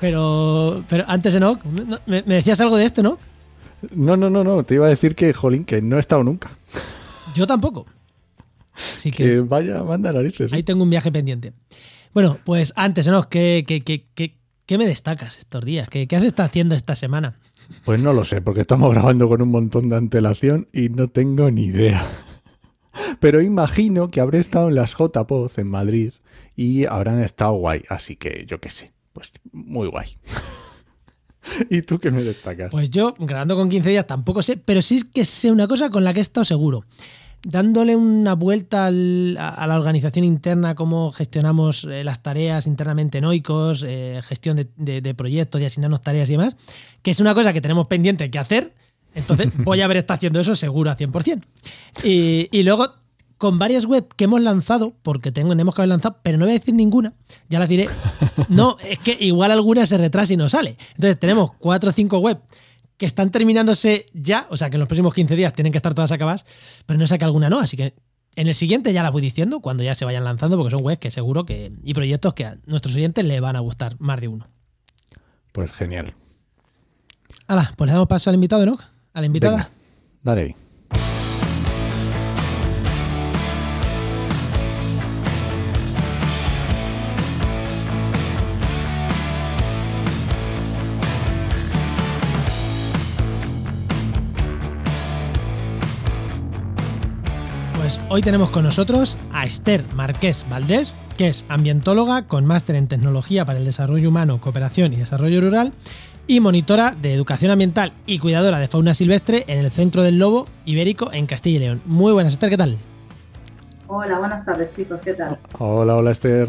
[0.00, 1.98] Pero, pero antes, Enoch, ¿no?
[2.06, 3.18] ¿me, me decías algo de esto, no?
[3.90, 6.56] No, no, no, no, te iba a decir que, jolín, que no he estado nunca.
[7.34, 7.86] Yo tampoco.
[8.96, 10.52] Así Que que vaya, manda narices.
[10.52, 10.56] ¿eh?
[10.56, 11.52] ahí tengo un viaje pendiente.
[12.12, 15.88] Bueno, pues antes, Enoch, ¿qué, qué, qué, qué, qué me destacas estos días?
[15.88, 17.38] ¿Qué, ¿Qué has estado haciendo esta semana?
[17.84, 21.50] Pues no lo sé, porque estamos grabando con un montón de antelación y no tengo
[21.50, 22.06] ni idea.
[23.20, 26.12] Pero imagino que habré estado en las JPOZ en Madrid
[26.54, 30.16] y habrán estado guay, así que yo qué sé, pues muy guay.
[31.70, 32.70] ¿Y tú qué me destacas?
[32.70, 36.04] Pues yo, grabando con 15 días, tampoco sé, pero sí que sé una cosa con
[36.04, 36.84] la que he estado seguro.
[37.42, 43.24] Dándole una vuelta al- a, la organización interna, cómo gestionamos eh, las tareas internamente en
[43.26, 46.56] Oikos, eh, gestión de, de- de proyectos, de asignarnos tareas y demás,
[47.02, 48.74] que es una cosa que tenemos pendiente que hacer.
[49.14, 51.42] Entonces voy a haber estado haciendo eso seguro a 100%.
[52.02, 52.88] Y, y luego,
[53.38, 56.58] con varias webs que hemos lanzado, porque tenemos que haber lanzado, pero no voy a
[56.58, 57.14] decir ninguna,
[57.48, 57.88] ya las diré.
[58.48, 60.76] No, es que igual alguna se retrasa y no sale.
[60.90, 62.40] Entonces tenemos cuatro o cinco webs
[62.96, 65.94] que están terminándose ya, o sea que en los próximos 15 días tienen que estar
[65.94, 66.44] todas acabadas,
[66.84, 67.94] pero no sé que alguna no, así que
[68.36, 70.98] en el siguiente ya las voy diciendo cuando ya se vayan lanzando, porque son webs
[70.98, 74.28] que seguro que y proyectos que a nuestros oyentes les van a gustar más de
[74.28, 74.48] uno.
[75.52, 76.14] Pues genial.
[77.48, 78.78] Hala, pues le damos paso al invitado, ¿no?
[79.14, 79.56] A la invitada.
[79.56, 79.70] Venga,
[80.22, 80.65] dale
[98.08, 103.44] hoy tenemos con nosotros a Esther Marqués Valdés, que es ambientóloga con máster en tecnología
[103.44, 105.72] para el desarrollo humano, cooperación y desarrollo rural
[106.26, 110.46] y monitora de educación ambiental y cuidadora de fauna silvestre en el Centro del Lobo
[110.64, 111.82] Ibérico en Castilla y León.
[111.84, 112.78] Muy buenas, Esther, ¿qué tal?
[113.88, 115.38] Hola, buenas tardes chicos, ¿qué tal?
[115.58, 116.48] Hola, hola Esther.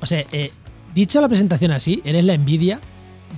[0.00, 0.52] O sea, eh,
[0.94, 2.80] dicha la presentación así, eres la envidia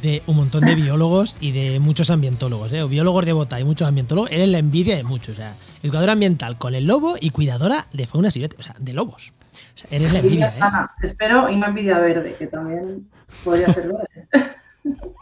[0.03, 2.83] de un montón de biólogos y de muchos ambientólogos, ¿eh?
[2.83, 5.35] O biólogos de bota y muchos ambientólogos, eres la envidia de muchos.
[5.35, 8.93] O sea, educadora ambiental con el lobo y cuidadora de fauna silvestre, o sea, de
[8.93, 9.33] lobos.
[9.75, 11.07] O sea, eres la Envidia ¿eh?
[11.07, 13.09] espero, y una envidia verde, que también
[13.45, 14.51] podría ser verde.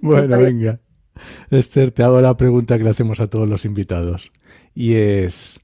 [0.00, 0.80] Bueno, venga.
[1.50, 4.32] Esther, te hago la pregunta que le hacemos a todos los invitados.
[4.74, 5.60] Y es,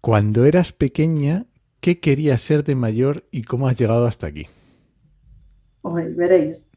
[0.00, 1.46] cuando eras pequeña,
[1.80, 4.46] ¿qué querías ser de mayor y cómo has llegado hasta aquí?
[5.82, 6.67] Oye, veréis.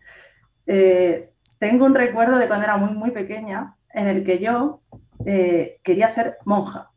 [0.74, 4.80] Eh, tengo un recuerdo de cuando era muy, muy pequeña en el que yo
[5.26, 6.92] eh, quería ser monja,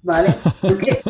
[0.00, 0.34] ¿vale?
[0.62, 1.02] ¿Por qué?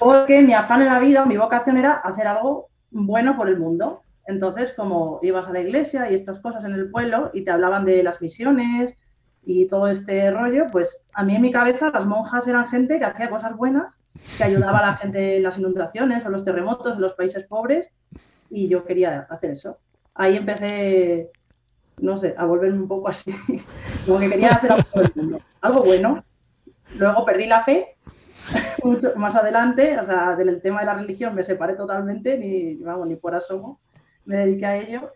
[0.00, 4.02] Porque mi afán en la vida, mi vocación era hacer algo bueno por el mundo.
[4.26, 7.84] Entonces, como ibas a la iglesia y estas cosas en el pueblo y te hablaban
[7.84, 8.98] de las misiones
[9.44, 13.04] y todo este rollo, pues a mí en mi cabeza las monjas eran gente que
[13.04, 14.00] hacía cosas buenas,
[14.36, 17.92] que ayudaba a la gente en las inundaciones o los terremotos en los países pobres
[18.50, 19.78] y yo quería hacer eso.
[20.18, 21.30] Ahí empecé,
[21.98, 23.32] no sé, a volverme un poco así,
[24.06, 26.24] como que quería hacer algo algo bueno.
[26.96, 27.96] Luego perdí la fe
[28.82, 33.06] mucho más adelante, o sea, del tema de la religión me separé totalmente, ni, vamos,
[33.06, 33.80] ni por asomo,
[34.24, 35.12] me dediqué a ello.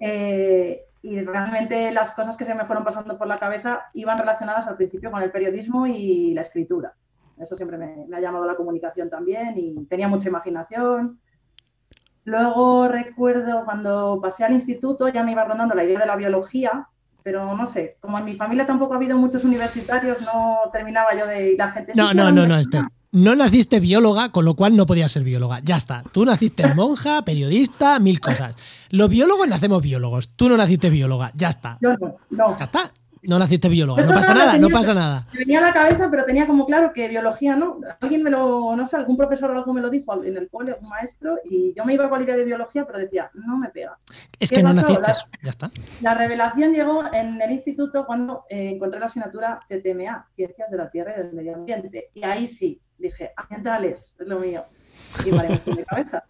[0.00, 4.66] Eh, y realmente las cosas que se me fueron pasando por la cabeza iban relacionadas
[4.66, 6.94] al principio con el periodismo y la escritura.
[7.38, 11.20] Eso siempre me, me ha llamado la comunicación también y tenía mucha imaginación.
[12.24, 16.86] Luego recuerdo cuando pasé al instituto ya me iba rondando la idea de la biología,
[17.22, 21.26] pero no sé, como en mi familia tampoco ha habido muchos universitarios, no terminaba yo
[21.26, 21.52] de...
[21.52, 21.92] y la gente...
[21.94, 22.82] No, "Sí, no, no, no, universidad".
[22.82, 22.98] Esther.
[23.12, 25.60] No naciste bióloga, con lo cual no podías ser bióloga.
[25.62, 26.02] Ya está.
[26.12, 28.54] Tú naciste monja, periodista, mil cosas.
[28.88, 30.28] Los biólogos nacemos biólogos.
[30.34, 31.30] Tú no naciste bióloga.
[31.34, 31.76] Ya está.
[31.82, 32.56] Yo no, no.
[32.58, 32.90] Ya está.
[33.22, 34.02] No naciste bióloga.
[34.02, 35.26] No pasa nada, no pasa nada.
[35.32, 37.78] Me venía a la cabeza, pero tenía como claro que biología no.
[38.00, 40.76] Alguien me lo, no sé, algún profesor o algo me lo dijo en el cole,
[40.80, 43.98] un maestro, y yo me iba la idea de biología, pero decía, no me pega.
[44.38, 45.02] Es ¿Qué que no naciste.
[45.02, 45.28] La-.
[45.42, 45.70] Ya está.
[46.00, 50.90] La revelación llegó en el instituto cuando eh, encontré la asignatura CTMA, Ciencias de la
[50.90, 52.10] Tierra y del Medio Ambiente.
[52.14, 54.64] Y ahí sí, dije, ambientales, es lo mío.
[55.24, 56.24] y maremoción de cabeza.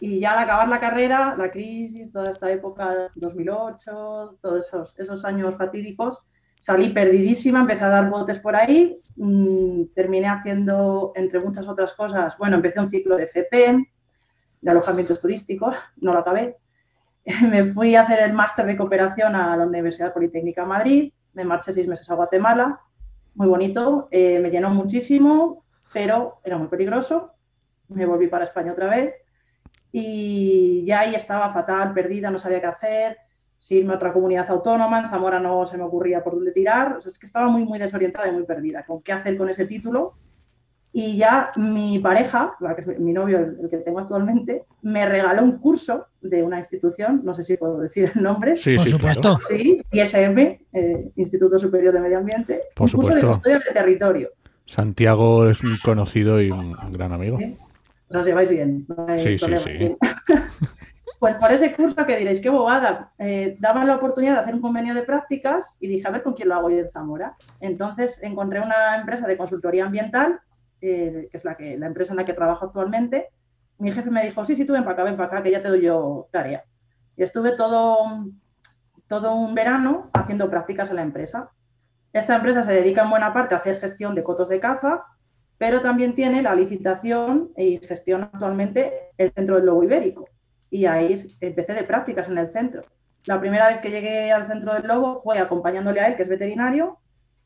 [0.00, 5.24] Y ya al acabar la carrera, la crisis, toda esta época, 2008, todos esos, esos
[5.24, 6.24] años fatídicos,
[6.58, 12.36] salí perdidísima, empecé a dar botes por ahí, mmm, terminé haciendo, entre muchas otras cosas,
[12.38, 13.86] bueno, empecé un ciclo de FP,
[14.60, 16.56] de alojamientos turísticos, no lo acabé.
[17.50, 21.44] Me fui a hacer el máster de cooperación a la Universidad Politécnica de Madrid, me
[21.44, 22.80] marché seis meses a Guatemala,
[23.34, 27.32] muy bonito, eh, me llenó muchísimo, pero era muy peligroso.
[27.88, 29.12] Me volví para España otra vez
[29.98, 33.16] y ya ahí estaba fatal, perdida, no sabía qué hacer,
[33.56, 36.98] si irme a otra comunidad autónoma, en Zamora no se me ocurría por dónde tirar,
[36.98, 39.48] o sea, es que estaba muy, muy desorientada y muy perdida, con qué hacer con
[39.48, 40.12] ese título.
[40.92, 45.42] Y ya mi pareja, la que es mi novio, el, que tengo actualmente, me regaló
[45.42, 48.54] un curso de una institución, no sé si puedo decir el nombre.
[48.54, 49.38] Sí, por supuesto.
[49.48, 50.38] Sí, ISM,
[50.74, 52.64] eh, Instituto Superior de Medio Ambiente.
[52.74, 53.14] Por un supuesto.
[53.14, 54.28] curso de custodia del territorio.
[54.66, 57.38] Santiago es un conocido y un gran amigo.
[57.38, 57.56] ¿Sí?
[58.08, 58.84] O sea, os lleváis bien.
[58.88, 59.62] No hay Sí, sí, problema.
[59.62, 59.96] sí.
[61.18, 64.60] Pues por ese curso que diréis, qué bobada, eh, daban la oportunidad de hacer un
[64.60, 67.36] convenio de prácticas y dije, a ver con quién lo hago yo en Zamora.
[67.58, 70.40] Entonces encontré una empresa de consultoría ambiental,
[70.82, 73.28] eh, que es la, que, la empresa en la que trabajo actualmente.
[73.78, 75.62] Mi jefe me dijo, sí, sí, tú ven para acá, ven para acá, que ya
[75.62, 76.64] te doy yo tarea.
[77.16, 78.26] Y estuve todo,
[79.08, 81.50] todo un verano haciendo prácticas en la empresa.
[82.12, 85.02] Esta empresa se dedica en buena parte a hacer gestión de cotos de caza,
[85.58, 90.28] pero también tiene la licitación y gestión actualmente el Centro del Lobo Ibérico.
[90.70, 92.82] Y ahí empecé de prácticas en el centro.
[93.24, 96.28] La primera vez que llegué al Centro del Lobo fue acompañándole a él, que es
[96.28, 96.98] veterinario,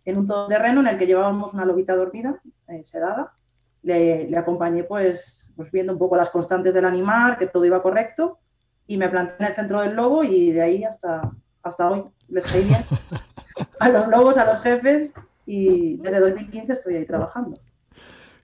[0.04, 3.34] en un todoterreno en el que llevábamos una lobita dormida, eh, sedada.
[3.82, 7.82] Le, le acompañé pues, pues viendo un poco las constantes del animal, que todo iba
[7.82, 8.38] correcto,
[8.86, 11.30] y me planté en el Centro del Lobo y de ahí hasta,
[11.62, 12.84] hasta hoy les caí bien
[13.80, 15.12] a los lobos, a los jefes,
[15.46, 17.54] y desde 2015 estoy ahí trabajando.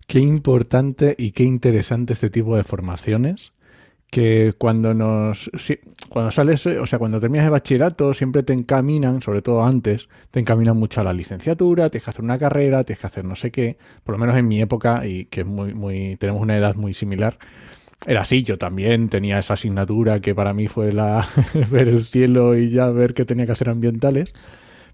[0.07, 3.53] Qué importante y qué interesante este tipo de formaciones
[4.11, 9.21] que cuando nos sí, cuando sales, o sea, cuando terminas de bachillerato siempre te encaminan,
[9.21, 13.01] sobre todo antes, te encaminan mucho a la licenciatura, tienes que hacer una carrera, tienes
[13.01, 15.75] que hacer no sé qué, por lo menos en mi época y que es muy
[15.75, 17.39] muy tenemos una edad muy similar.
[18.07, 21.29] Era así, yo también tenía esa asignatura que para mí fue la
[21.71, 24.35] ver el cielo y ya ver qué tenía que hacer ambientales.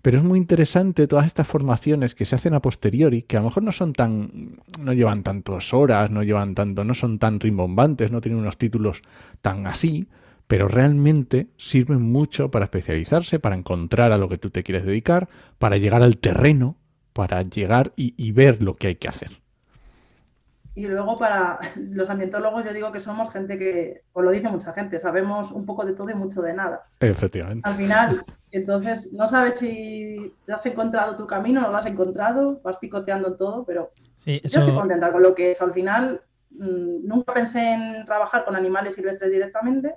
[0.03, 3.47] Pero es muy interesante todas estas formaciones que se hacen a posteriori, que a lo
[3.47, 8.11] mejor no son tan, no llevan tantas horas, no llevan tanto, no son tan rimbombantes,
[8.11, 9.01] no tienen unos títulos
[9.41, 10.09] tan así,
[10.49, 15.29] pero realmente sirven mucho para especializarse, para encontrar a lo que tú te quieres dedicar,
[15.59, 16.77] para llegar al terreno,
[17.13, 19.42] para llegar y, y ver lo que hay que hacer.
[20.75, 24.73] Y luego para los ambientólogos yo digo que somos gente que, os lo dice mucha
[24.73, 26.85] gente, sabemos un poco de todo y mucho de nada.
[27.01, 27.69] Efectivamente.
[27.69, 32.61] Al final, entonces no sabes si te has encontrado tu camino, no lo has encontrado,
[32.63, 33.93] vas picoteando todo, pero
[34.23, 35.61] Sí, yo estoy contenta con lo que es.
[35.61, 39.97] Al final, mm, nunca pensé en trabajar con animales silvestres directamente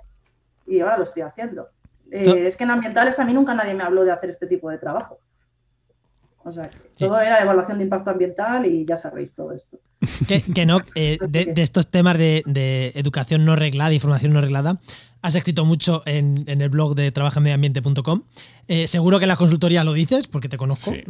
[0.66, 1.68] y ahora lo estoy haciendo.
[2.10, 4.68] Eh, es que en ambientales a mí nunca nadie me habló de hacer este tipo
[4.68, 5.20] de trabajo.
[6.46, 7.04] O sea, Sí.
[7.04, 9.78] todo era evaluación de impacto ambiental y ya sabéis todo esto.
[10.28, 14.32] que, que no, eh, de, de estos temas de, de educación no reglada y formación
[14.32, 14.80] no reglada,
[15.22, 18.22] has escrito mucho en, en el blog de trabajaenmedioambiente.com.
[18.68, 20.92] Eh, seguro que en las consultorías lo dices, porque te conozco.
[20.92, 21.02] Sí.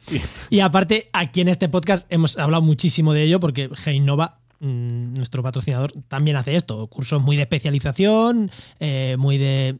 [0.00, 0.22] Sí.
[0.50, 5.42] Y aparte, aquí en este podcast hemos hablado muchísimo de ello, porque Geinova, mm, nuestro
[5.42, 6.86] patrocinador, también hace esto.
[6.86, 9.76] Cursos muy de especialización, eh, muy de,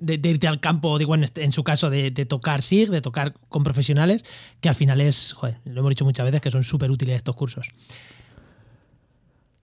[0.00, 2.90] de, de irte al campo, digo, en, este- en su caso, de, de tocar SIG,
[2.90, 4.24] de tocar con profesionales,
[4.60, 7.36] que al final es, joder, lo hemos dicho muchas veces, que son súper útiles estos
[7.36, 7.68] cursos.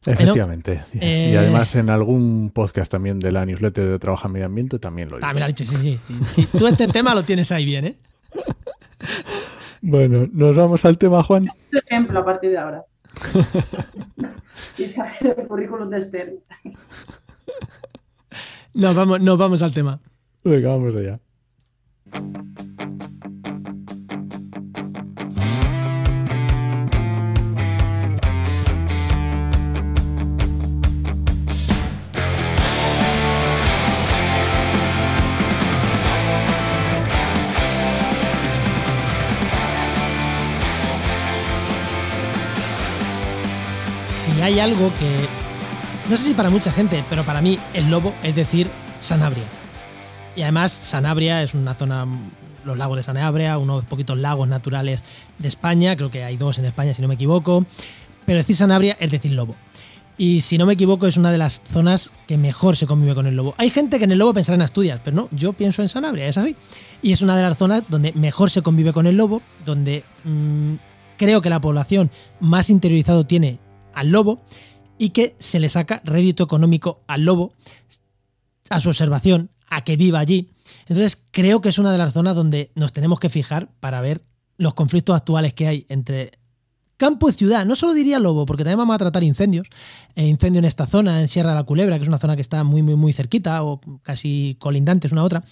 [0.06, 0.82] Efectivamente.
[0.94, 4.80] eh, y además en algún podcast también de la newsletter de Trabaja en Medio Ambiente
[4.80, 5.28] también lo digo.
[5.28, 6.48] Ah, me lo ha dicho, sí, sí, sí, sí.
[6.58, 7.96] Tú este tema lo tienes ahí bien, ¿eh?
[9.82, 11.50] Bueno, nos vamos al tema, Juan.
[11.72, 12.84] Este ejemplo a partir de ahora.
[14.78, 16.34] y saber el currículum de Esther.
[18.74, 20.00] Nos vamos, nos vamos al tema.
[20.44, 21.20] Venga, allá.
[44.08, 45.28] Si hay algo que.
[46.10, 48.70] No sé si para mucha gente, pero para mí el lobo es decir
[49.00, 49.59] Sanabria.
[50.40, 52.08] Y además, Sanabria es una zona.
[52.64, 55.04] Los lagos de Sanabria, unos poquitos lagos naturales
[55.38, 55.98] de España.
[55.98, 57.66] Creo que hay dos en España, si no me equivoco.
[58.26, 59.58] Pero decir Sanabria es decir lobo.
[60.18, 63.28] Y si no me equivoco, es una de las zonas que mejor se convive con
[63.28, 63.54] el lobo.
[63.58, 66.26] Hay gente que en el lobo pensará en Asturias, pero no, yo pienso en Sanabria,
[66.26, 66.56] es así.
[67.02, 70.76] Y es una de las zonas donde mejor se convive con el lobo, donde mm,
[71.18, 73.60] creo que la población más interiorizado tiene
[73.94, 74.40] al lobo
[74.98, 77.52] y que se le saca rédito económico al lobo,
[78.70, 80.52] a su observación, a que viva allí.
[80.88, 84.24] Entonces creo que es una de las zonas donde nos tenemos que fijar para ver
[84.58, 86.32] los conflictos actuales que hay entre
[86.98, 87.66] campo y ciudad.
[87.66, 89.68] No solo diría lobo, porque también vamos a tratar incendios.
[90.16, 92.42] Eh, incendio en esta zona, en Sierra de la Culebra, que es una zona que
[92.42, 95.44] está muy, muy, muy cerquita o casi colindantes una a otra,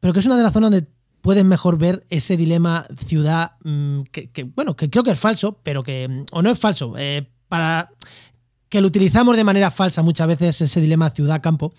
[0.00, 0.88] pero que es una de las zonas donde
[1.22, 5.82] puedes mejor ver ese dilema ciudad, mm, que, bueno, que creo que es falso, pero
[5.82, 7.90] que, o no es falso, eh, para
[8.68, 11.72] que lo utilizamos de manera falsa muchas veces ese dilema ciudad-campo,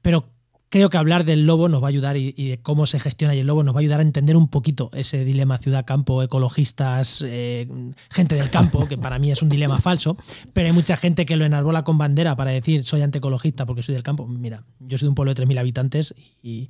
[0.00, 0.30] pero
[0.70, 3.40] creo que hablar del lobo nos va a ayudar y, de cómo se gestiona y
[3.40, 7.68] el lobo nos va a ayudar a entender un poquito ese dilema ciudad-campo, ecologistas, eh,
[8.08, 10.16] gente del campo, que para mí es un dilema falso,
[10.52, 13.94] pero hay mucha gente que lo enarbola con bandera para decir soy antiecologista porque soy
[13.94, 14.26] del campo.
[14.26, 16.68] Mira, yo soy de un pueblo de 3.000 habitantes y,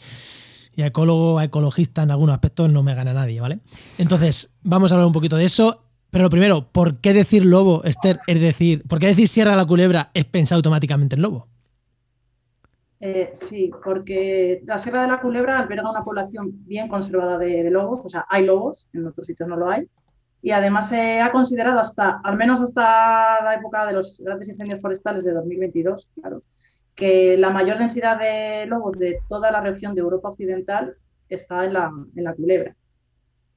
[0.75, 3.59] y a ecólogo, a ecologista en algunos aspectos no me gana nadie, ¿vale?
[3.99, 5.85] Entonces, vamos a hablar un poquito de eso.
[6.11, 8.19] Pero lo primero, ¿por qué decir lobo, Esther?
[8.27, 11.47] Es decir, ¿por qué decir Sierra la Culebra es pensar automáticamente en lobo?
[13.03, 18.05] Eh, sí, porque la Sierra de la Culebra alberga una población bien conservada de, lobos,
[18.05, 19.89] o sea, hay lobos, en otros sitios no lo hay,
[20.43, 24.83] y además se ha considerado hasta, al menos hasta la época de los grandes incendios
[24.83, 26.43] forestales de 2022, claro,
[26.95, 30.97] que la mayor densidad de lobos de toda la región de Europa Occidental
[31.31, 32.77] está en la, en la Culebra.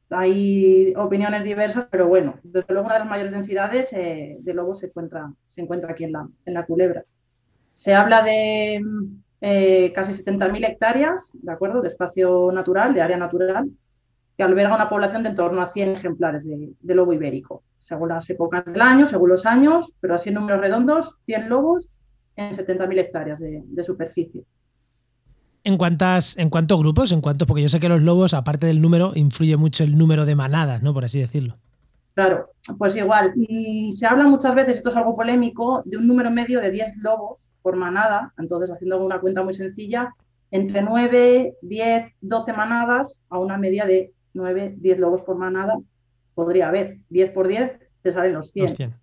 [0.09, 4.79] Hay opiniones diversas, pero bueno, desde luego una de las mayores densidades eh, de lobos
[4.79, 7.03] se encuentra, se encuentra aquí en la, en la Culebra.
[7.73, 8.81] Se habla de
[9.45, 13.69] eh, casi 70.000 hectáreas, ¿de acuerdo?, de espacio natural, de área natural,
[14.37, 18.29] que alberga una población de en torno a 100 ejemplares de, lobo ibérico, según las
[18.29, 21.89] épocas del año, según los años, pero así en números redondos, 100 lobos
[22.37, 24.45] en 70.000 hectáreas de, superficie.
[25.65, 27.11] ¿En, cuántas, ¿En cuántos grupos?
[27.11, 27.45] ¿En cuántos?
[27.45, 30.81] Porque yo sé que los lobos, aparte del número, influye mucho el número de manadas,
[30.81, 30.93] ¿no?
[30.93, 31.57] Por así decirlo.
[32.13, 33.33] Claro, pues igual.
[33.35, 36.95] Y se habla muchas veces, esto es algo polémico, de un número medio de 10
[36.99, 40.13] lobos por manada, entonces haciendo una cuenta muy sencilla,
[40.51, 45.79] entre 9, 10, 12 manadas a una media de 9, 10 lobos por manada
[46.35, 46.97] podría haber.
[47.09, 48.93] 10 por 10 te salen los 100.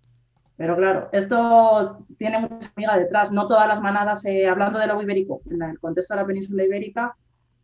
[0.55, 3.31] Pero claro, esto tiene mucha amiga detrás.
[3.31, 6.63] No todas las manadas, eh, hablando de lobo ibérico, en el contexto de la península
[6.63, 7.15] ibérica,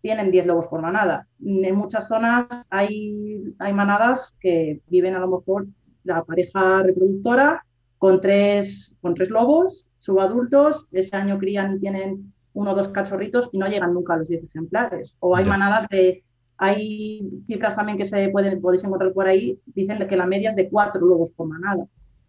[0.01, 1.27] tienen 10 lobos por manada.
[1.46, 5.68] En muchas zonas hay, hay manadas que viven a lo mejor
[6.04, 7.63] la pareja reproductora
[7.98, 13.50] con tres, con tres lobos subadultos, ese año crían y tienen uno o dos cachorritos
[13.51, 15.16] y no llegan nunca a los 10 ejemplares.
[15.20, 16.24] O hay manadas de,
[16.58, 20.56] hay cifras también que se pueden, podéis encontrar por ahí, dicen que la media es
[20.56, 21.86] de cuatro lobos por manada.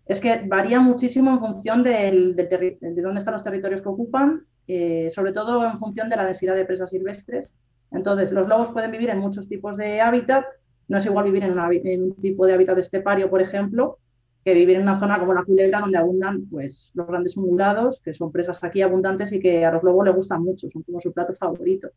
[0.06, 5.08] Es que varía muchísimo en función del, de dónde están los territorios que ocupan, eh,
[5.10, 7.50] sobre todo en función de la densidad de presas silvestres.
[7.90, 10.44] Entonces, los lobos pueden vivir en muchos tipos de hábitat.
[10.88, 13.98] No es igual vivir en, en un tipo de hábitat estepario, por ejemplo,
[14.44, 18.12] que vivir en una zona como la culebra donde abundan pues, los grandes ungulados, que
[18.12, 21.12] son presas aquí abundantes y que a los lobos les gustan mucho, son como su
[21.12, 21.88] plato favorito.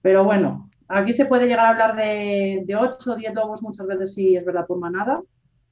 [0.00, 3.86] Pero bueno, aquí se puede llegar a hablar de, de 8 o 10 lobos muchas
[3.86, 5.20] veces si es verdad por manada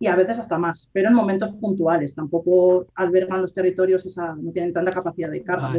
[0.02, 4.50] y a veces hasta más, pero en momentos puntuales, tampoco albergan los territorios, esa, no
[4.50, 5.72] tienen tanta capacidad de carga.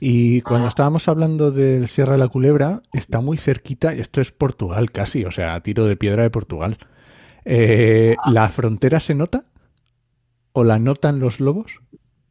[0.00, 4.32] Y cuando estábamos hablando del Sierra de la Culebra, está muy cerquita, y esto es
[4.32, 6.78] Portugal casi, o sea, tiro de piedra de Portugal.
[7.48, 9.44] Eh, ¿La frontera se nota?
[10.52, 11.80] ¿O la notan los lobos?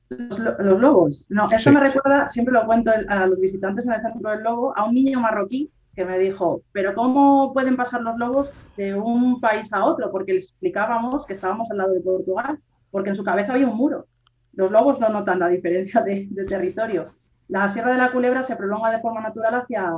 [0.09, 0.37] Los,
[0.79, 1.25] lobos.
[1.29, 4.77] No, eso me recuerda, siempre lo cuento a los visitantes en el centro del lobo,
[4.77, 9.39] a un niño marroquí que me dijo, pero ¿cómo pueden pasar los lobos de un
[9.39, 10.11] país a otro?
[10.11, 12.59] Porque les explicábamos que estábamos al lado de Portugal,
[12.91, 14.07] porque en su cabeza había un muro.
[14.51, 17.13] Los lobos no notan la diferencia de, territorio.
[17.47, 19.93] La Sierra de la Culebra se prolonga de forma natural hacia,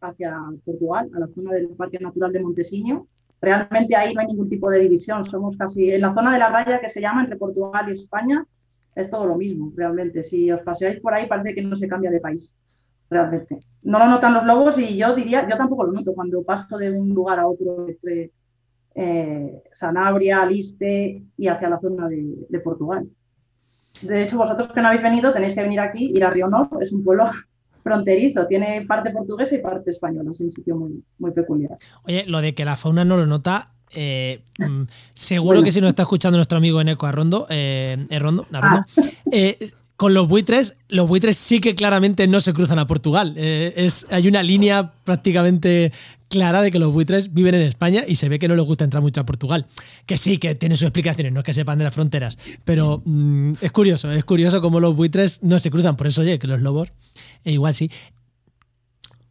[0.00, 3.06] hacia Portugal, a la zona del Parque Natural de Montesiño,
[3.44, 6.48] Realmente ahí no hay ningún tipo de división, somos casi en la zona de la
[6.48, 8.44] raya que se llama entre Portugal y España,
[8.94, 10.22] es todo lo mismo, realmente.
[10.22, 12.54] Si os paseáis por ahí parece que no se cambia de país,
[13.10, 13.58] realmente.
[13.82, 16.90] No lo notan los lobos y yo diría, yo tampoco lo noto cuando paso de
[16.90, 18.30] un lugar a otro entre
[18.94, 23.06] eh, Sanabria, Aliste y hacia la zona de, de Portugal.
[24.00, 26.76] De hecho, vosotros que no habéis venido tenéis que venir aquí, ir a Río Norte,
[26.80, 27.26] es un pueblo
[27.84, 31.76] fronterizo, tiene parte portuguesa y parte española, es un sitio muy, muy peculiar.
[32.04, 35.90] Oye, lo de que la fauna no lo nota, eh, mm, seguro que si nos
[35.90, 38.84] está escuchando nuestro amigo Eneco Arrondo, eh, Arrondo, ah.
[39.30, 39.58] eh,
[39.96, 43.34] con los buitres, los buitres sí que claramente no se cruzan a Portugal.
[43.36, 45.92] es, hay una línea prácticamente
[46.28, 48.82] clara de que los buitres viven en España y se ve que no les gusta
[48.82, 49.66] entrar mucho a Portugal.
[50.04, 53.52] Que sí, que tiene sus explicaciones, no es que sepan de las fronteras, pero mm,
[53.60, 55.96] es curioso, es curioso cómo los buitres no se cruzan.
[55.96, 56.92] Por eso, oye, que los lobos
[57.44, 57.88] e igual sí.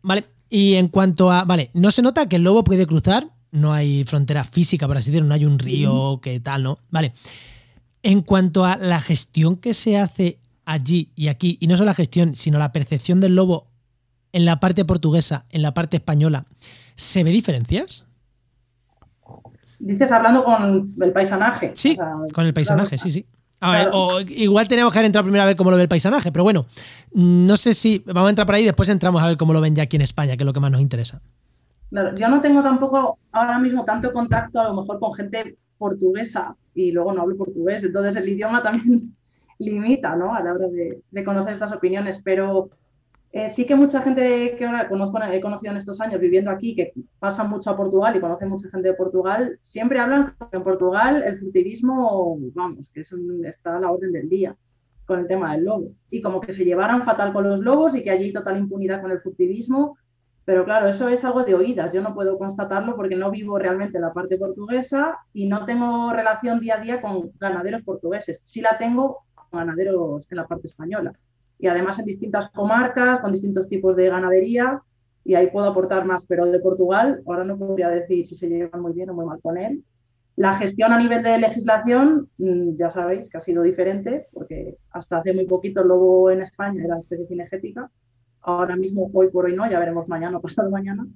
[0.01, 1.43] Vale, y en cuanto a.
[1.43, 5.11] Vale, no se nota que el lobo puede cruzar, no hay frontera física, por así
[5.11, 6.79] decirlo, no hay un río que tal, ¿no?
[6.89, 7.13] Vale.
[8.01, 11.93] En cuanto a la gestión que se hace allí y aquí, y no solo la
[11.93, 13.67] gestión, sino la percepción del lobo
[14.31, 16.45] en la parte portuguesa, en la parte española,
[16.95, 18.05] ¿se ve diferencias?
[19.79, 21.71] Dices hablando con el paisanaje.
[21.75, 21.97] Sí,
[22.33, 23.25] con el paisanaje, sí, sí.
[23.91, 26.65] o igual tenemos que entrar primero a ver cómo lo ve el paisanaje, pero bueno,
[27.13, 29.61] no sé si vamos a entrar por ahí y después entramos a ver cómo lo
[29.61, 31.21] ven ya aquí en España, que es lo que más nos interesa.
[31.91, 36.91] yo no tengo tampoco ahora mismo tanto contacto a lo mejor con gente portuguesa y
[36.91, 39.15] luego no hablo portugués, entonces el idioma también
[39.63, 40.33] limita ¿no?
[40.33, 42.69] a la hora de, de conocer estas opiniones, pero
[43.33, 46.75] eh, sí que mucha gente que ahora conozco, he conocido en estos años viviendo aquí,
[46.75, 50.63] que pasa mucho a Portugal y conoce mucha gente de Portugal, siempre hablan que en
[50.63, 54.55] Portugal el furtivismo, vamos, que está a la orden del día
[55.05, 55.95] con el tema del lobo.
[56.11, 59.01] Y como que se llevaran fatal con los lobos y que allí hay total impunidad
[59.01, 59.97] con el furtivismo.
[60.45, 61.91] Pero claro, eso es algo de oídas.
[61.91, 66.13] Yo no puedo constatarlo porque no vivo realmente en la parte portuguesa y no tengo
[66.13, 68.41] relación día a día con ganaderos portugueses.
[68.43, 71.13] Sí la tengo ganaderos en la parte española
[71.59, 74.81] y además en distintas comarcas, con distintos tipos de ganadería,
[75.23, 78.81] y ahí puedo aportar más, pero de Portugal, ahora no podría decir si se llevan
[78.81, 79.83] muy bien o muy mal con él.
[80.35, 85.19] La gestión a nivel de legislación, mm, ya sabéis que ha sido diferente, porque hasta
[85.19, 87.89] hace muy poquito el lobo en España era especie cinegética,
[88.41, 91.07] ahora mismo, hoy por hoy no, ya veremos mañana o pasado mañana.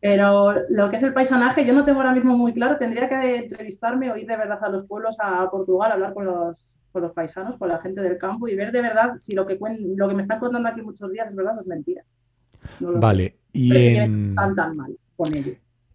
[0.00, 3.36] Pero lo que es el paisanaje, yo no tengo ahora mismo muy claro, tendría que
[3.36, 7.12] entrevistarme o ir de verdad a los pueblos a Portugal, hablar con los con los
[7.12, 9.58] paisanos, con la gente del campo y ver de verdad si lo que,
[9.96, 12.02] lo que me están contando aquí muchos días es verdad o es mentira.
[12.80, 14.34] vale, y en...
[14.34, 15.54] tan, tan mal con ello.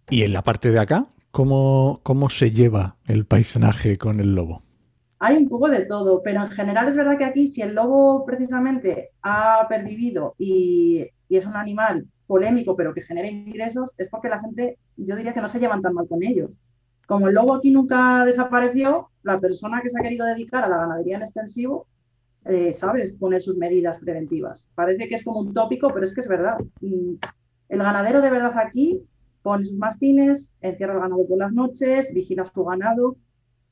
[0.10, 1.06] ¿Y en la parte de acá?
[1.32, 4.62] ¿Cómo, ¿Cómo se lleva el paisaje con el lobo?
[5.20, 8.26] Hay un poco de todo, pero en general es verdad que aquí si el lobo
[8.26, 14.30] precisamente ha pervivido y, y es un animal polémico pero que genera ingresos, es porque
[14.30, 16.52] la gente, yo diría que no se llevan tan mal con ellos.
[17.08, 20.78] Como el lobo aquí nunca desapareció, la persona que se ha querido dedicar a la
[20.78, 21.88] ganadería en extensivo
[22.46, 24.68] eh, sabe poner sus medidas preventivas.
[24.76, 26.58] Parece que es como un tópico, pero es que es verdad.
[26.82, 29.02] El ganadero de verdad aquí
[29.42, 33.18] pone sus mastines, encierra el ganado por las noches, vigila su ganado.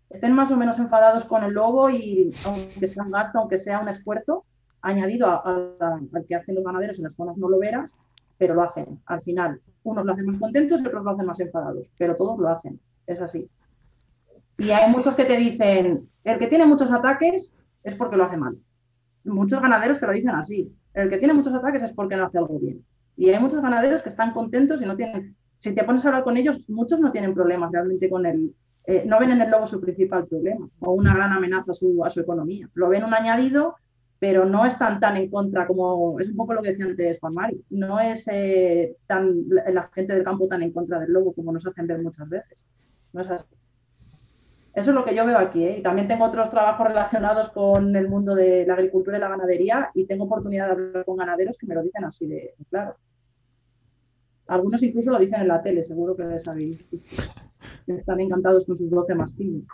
[0.10, 3.80] Estén más o menos enfadados con el lobo y aunque sea un gasto, aunque sea
[3.80, 4.46] un esfuerzo,
[4.82, 7.94] añadido al que hacen los ganaderos en las zonas no loberas,
[8.38, 9.00] pero lo hacen.
[9.06, 12.40] Al final, unos lo hacen más contentos y otros lo hacen más enfadados, pero todos
[12.40, 13.50] lo hacen es así.
[14.58, 18.38] Y hay muchos que te dicen, el que tiene muchos ataques es porque lo hace
[18.38, 18.58] mal.
[19.24, 22.38] Muchos ganaderos te lo dicen así, el que tiene muchos ataques es porque no hace
[22.38, 22.84] algo bien.
[23.16, 26.24] Y hay muchos ganaderos que están contentos y no tienen, si te pones a hablar
[26.24, 28.54] con ellos, muchos no tienen problemas realmente con el,
[28.86, 32.04] eh, no ven en el lobo su principal problema o una gran amenaza a su,
[32.04, 32.70] a su economía.
[32.74, 33.76] Lo ven un añadido,
[34.24, 37.34] pero no están tan en contra como es un poco lo que decía antes Juan
[37.34, 37.62] Mari.
[37.72, 41.68] No es eh, tan, la gente del campo tan en contra del lobo como nos
[41.68, 42.64] hacen ver muchas veces.
[43.14, 43.46] Eso
[44.74, 45.66] es lo que yo veo aquí.
[45.66, 45.80] ¿eh?
[45.80, 49.90] Y también tengo otros trabajos relacionados con el mundo de la agricultura y la ganadería
[49.94, 52.96] y tengo oportunidad de hablar con ganaderos que me lo dicen así de, claro.
[54.48, 57.14] Algunos incluso lo dicen en la tele, seguro que les habéis visto.
[57.88, 59.66] Están encantados con sus 12 mastines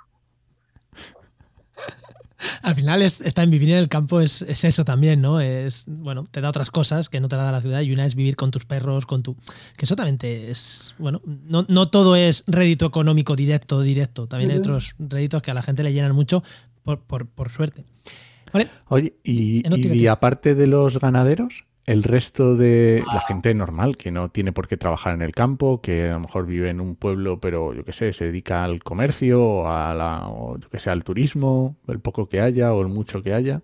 [2.62, 5.40] al final es, está en vivir en el campo es, eso también, ¿no?
[5.40, 8.16] Es, bueno, te da otras cosas que no te da la ciudad y una es
[8.16, 9.36] vivir con tus perros, con tu...
[9.78, 14.28] Que eso también te es, bueno, no, todo es rédito económico directo, directo.
[14.28, 16.44] También hay otros réditos que a la gente le llenan mucho
[16.84, 17.86] por, suerte.
[18.88, 24.52] Oye, y aparte de los ganaderos, el resto de la gente normal, que no tiene
[24.52, 27.74] por qué trabajar en el campo, que a lo mejor vive en un pueblo, pero
[27.74, 32.30] yo qué sé, se dedica al comercio, a o yo que al turismo, el poco
[32.30, 33.64] que haya o el mucho que haya.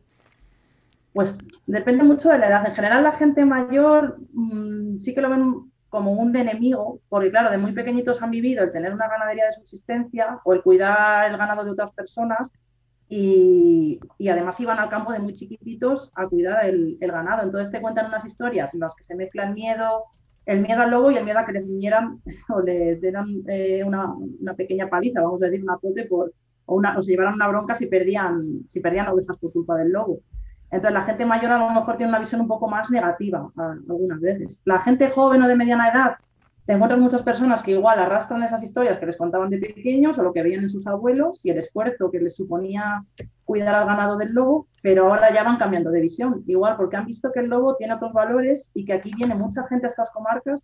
[1.14, 2.66] Pues depende mucho de la edad.
[2.66, 7.52] En general, la gente mayor mm, sí que lo ven como un enemigo, porque claro,
[7.52, 11.38] de muy pequeñitos han vivido el tener una ganadería de subsistencia o el cuidar el
[11.38, 12.52] ganado de otras personas
[13.08, 17.44] y, además iban al campo de muy chiquititos a cuidar el, ganado.
[17.44, 20.06] Entonces te cuentan unas historias en las que se mezclan miedo,
[20.46, 23.84] el miedo al lobo y el miedo a que les vinieran o les dieran eh,
[23.84, 24.16] una,
[24.56, 26.34] pequeña paliza, vamos a decir, una pote por,
[26.66, 29.92] o, una, o se llevaran una bronca si perdían, si perdían ovejas por culpa del
[29.92, 30.20] lobo.
[30.72, 34.20] Entonces la gente mayor a lo mejor tiene una visión un poco más negativa algunas
[34.20, 34.60] veces.
[34.66, 36.16] La gente joven o de mediana edad
[36.66, 40.24] te encuentras muchas personas que igual arrastran esas historias que les contaban de pequeños o
[40.24, 43.04] lo que veían en sus abuelos y el esfuerzo que les suponía
[43.44, 47.06] cuidar al ganado del lobo, pero ahora ya van cambiando de visión, igual porque han
[47.06, 50.10] visto que el lobo tiene otros valores y que aquí viene mucha gente a estas
[50.10, 50.64] comarcas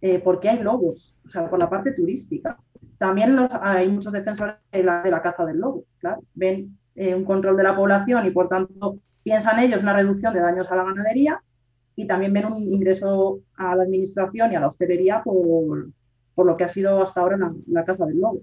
[0.00, 2.56] eh, porque hay lobos, o sea, por la parte turística.
[2.96, 7.64] También hay muchos defensores de la, caza del lobo, claro, ven eh, un control de
[7.64, 11.42] la población y por tanto piensan ellos una reducción de daños a la ganadería
[11.96, 15.88] y también ven un ingreso a la administración y a la hostelería por,
[16.34, 18.42] por lo que ha sido hasta ahora la, caza del lobo.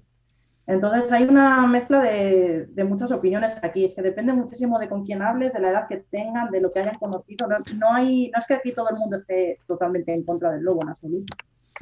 [0.68, 5.22] Entonces hay una mezcla de, muchas opiniones aquí, es que depende muchísimo de con quién
[5.22, 7.48] hables, de la edad que tengan, de lo que hayan conocido.
[7.78, 10.84] No, hay, no es que aquí todo el mundo esté totalmente en contra del lobo
[10.84, 11.36] en absoluto,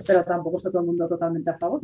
[0.07, 1.81] pero tampoco está todo el mundo totalmente a favor.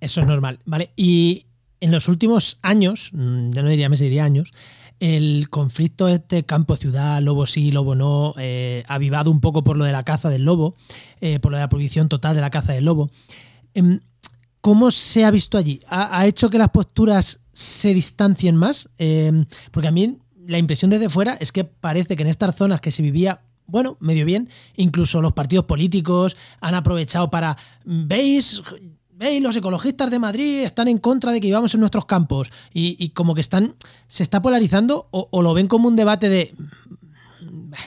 [0.00, 0.90] eso es normal, ¿vale?
[0.96, 1.46] Y
[1.80, 4.52] en los últimos años, mm, ya no diría meses, diría años,
[5.00, 9.92] el conflicto este campo-ciudad, lobo sí, lobo no, eh, avivado un poco por lo de
[9.92, 10.76] la caza del lobo,
[11.20, 13.10] eh, por lo de la prohibición total de la caza del lobo.
[13.74, 14.00] Em,
[14.60, 15.80] ¿Cómo se ha visto allí?
[15.88, 18.90] ¿Ha, hecho que las posturas se distancien más?
[18.98, 22.80] Em, porque a mí la impresión desde fuera es que parece que en estas zonas
[22.80, 24.48] que se vivía bueno, medio bien.
[24.76, 27.56] Incluso los partidos políticos han aprovechado para.
[27.84, 28.62] ¿Veis?
[29.18, 29.42] ¿Veis?
[29.42, 32.52] Los ecologistas de Madrid están en contra de que vivamos en nuestros campos.
[32.72, 33.74] Y, como que están.
[34.06, 36.54] se está polarizando o, lo ven como un debate de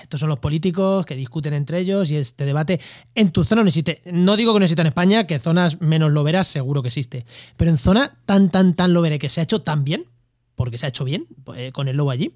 [0.02, 2.80] estos son los políticos que discuten entre ellos y este debate
[3.16, 4.02] en tu zona no existe.
[4.12, 7.26] No digo que no exista en España, que zonas menos loberas seguro que existe,
[7.58, 10.06] pero en zona tan, tan, tan lobere que se ha hecho tan bien,
[10.56, 12.36] porque se ha hecho bien eh, con el lobo allí,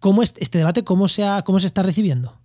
[0.00, 2.41] ¿cómo es, este debate cómo se, cómo se está recibiendo?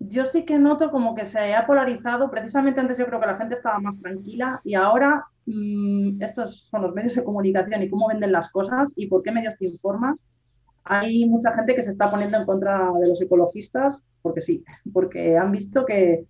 [0.00, 2.30] Yo sí que noto como que se ha polarizado.
[2.30, 6.82] Precisamente antes yo creo que la gente estaba más tranquila y ahora mm, estos son
[6.82, 10.16] los medios de comunicación y cómo venden las cosas y por qué medios te informas
[10.86, 15.36] hay mucha gente que se está poniendo en contra de los ecologistas, porque sí, porque
[15.36, 16.24] han visto que,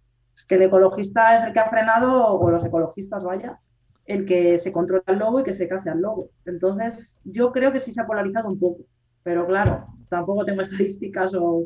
[0.48, 3.58] el ecologista es el que ha frenado, o los ecologistas, vaya,
[4.06, 6.30] el que se controla el lobo y que se cace al lobo.
[6.46, 8.84] Entonces, yo creo que sí se ha polarizado un poco,
[9.22, 11.64] pero claro, tampoco tengo estadísticas o,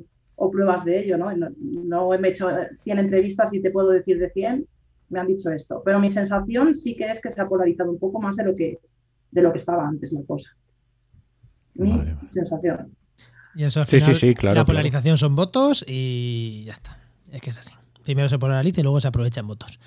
[0.49, 1.33] pruebas de ello, ¿no?
[1.35, 2.15] ¿no?
[2.15, 2.49] he hecho
[2.85, 4.65] 100 entrevistas y te puedo decir de 100,
[5.09, 7.99] me han dicho esto, pero mi sensación sí que es que se ha polarizado un
[7.99, 8.79] poco más de lo que,
[9.33, 10.55] de lo que estaba antes la cosa
[11.75, 11.93] mi
[12.31, 12.95] sensación.
[13.55, 16.99] Y eso al final, sí, sí, la polarización son votos y ya está.
[17.33, 17.75] Es que es así.
[18.05, 19.81] Primero se polariza y luego se aprovechan votos.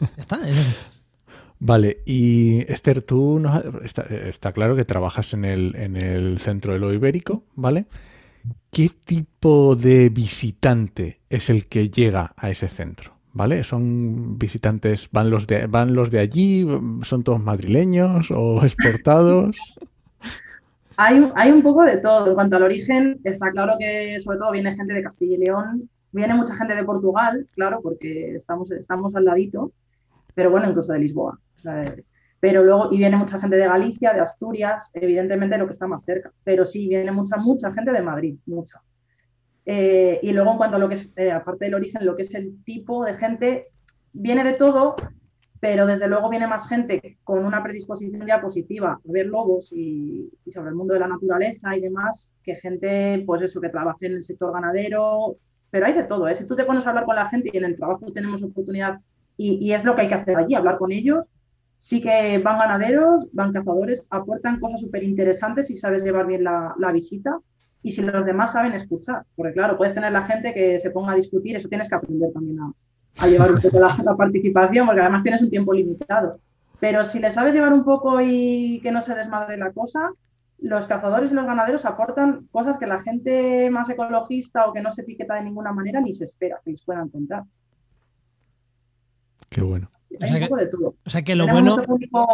[0.00, 0.74] ya está, es así.
[1.60, 3.40] Vale, y Esther, tú
[3.84, 7.86] está, claro que trabajas en el, en el centro de lo ibérico, ¿vale?
[8.74, 13.12] ¿Qué tipo de visitante es el que llega a ese centro?
[13.32, 13.62] ¿Vale?
[13.62, 16.66] ¿Son visitantes, van los de, van los de allí,
[17.02, 19.56] son todos madrileños o exportados?
[20.96, 22.26] Hay, un poco de todo.
[22.26, 25.88] En cuanto al origen, está claro que sobre todo viene gente de Castilla y León,
[26.10, 29.70] viene mucha gente de Portugal, claro, porque estamos, estamos al ladito,
[30.34, 31.38] pero bueno, incluso de Lisboa.
[32.44, 36.04] Pero luego, y viene mucha gente de Galicia, de Asturias, evidentemente lo que está más
[36.04, 36.30] cerca.
[36.44, 38.82] Pero sí, viene mucha, mucha gente de Madrid, mucha.
[39.64, 42.20] Eh, y luego en cuanto a lo que es, eh, aparte del origen, lo que
[42.20, 43.68] es el tipo de gente,
[44.12, 44.94] viene de todo,
[45.58, 50.30] pero desde luego viene más gente con una predisposición ya positiva a ver lobos y,
[50.48, 54.16] sobre el mundo de la naturaleza y demás, que gente, pues eso, que trabaje en
[54.16, 55.38] el sector ganadero,
[55.70, 56.34] pero hay de todo, ¿eh?
[56.34, 59.00] Si tú te pones a hablar con la gente y en el trabajo tenemos oportunidad
[59.38, 61.24] y, es lo que hay que hacer allí, hablar con ellos,
[61.84, 66.92] sí que van ganaderos, van cazadores, aportan cosas súper interesantes si sabes llevar bien la,
[66.94, 67.38] visita
[67.82, 71.12] y si los demás saben escuchar, porque claro, puedes tener la gente que se ponga
[71.12, 72.72] a discutir, eso tienes que aprender también a,
[73.18, 76.40] a llevar un poco la, participación, porque además tienes un tiempo limitado.
[76.80, 80.08] Pero si le sabes llevar un poco y que no se desmadre la cosa,
[80.60, 84.90] los cazadores y los ganaderos aportan cosas que la gente más ecologista o que no
[84.90, 87.42] se etiqueta de ninguna manera ni se espera que les puedan contar.
[89.50, 89.90] Qué bueno.
[90.20, 90.94] Hay un poco de todo.
[91.04, 91.72] O sea que lo bueno.
[91.72, 92.26] Mucho público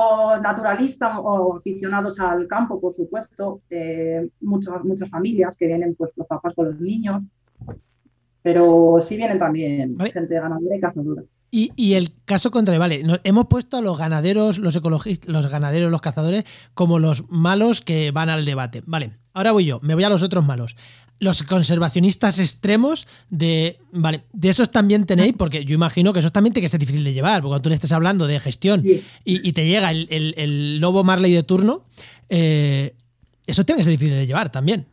[0.43, 3.63] naturalista o aficionados al campo, por supuesto.
[3.71, 7.23] Eh, muchas, muchas familias que vienen, pues, los papás con los niños.
[8.43, 11.23] Pero sí vienen también gente ganadera y cazadora.
[11.53, 16.01] Y, el caso contrario, vale, hemos puesto a los ganaderos, los ecologistas, los ganaderos, los
[16.01, 18.83] cazadores, como los malos que van al debate.
[18.87, 20.77] Vale, ahora voy yo, me voy a los otros malos.
[21.19, 23.79] Los conservacionistas extremos de.
[23.91, 27.03] Vale, de esos también tenéis, porque yo imagino que esos también tiene que ser difícil
[27.03, 28.85] de llevar, porque cuando tú le estés hablando de gestión
[29.25, 31.83] y, te llega el, lobo Marley de turno,
[32.29, 32.95] eh,
[33.45, 34.87] eso tiene que ser difícil de llevar también.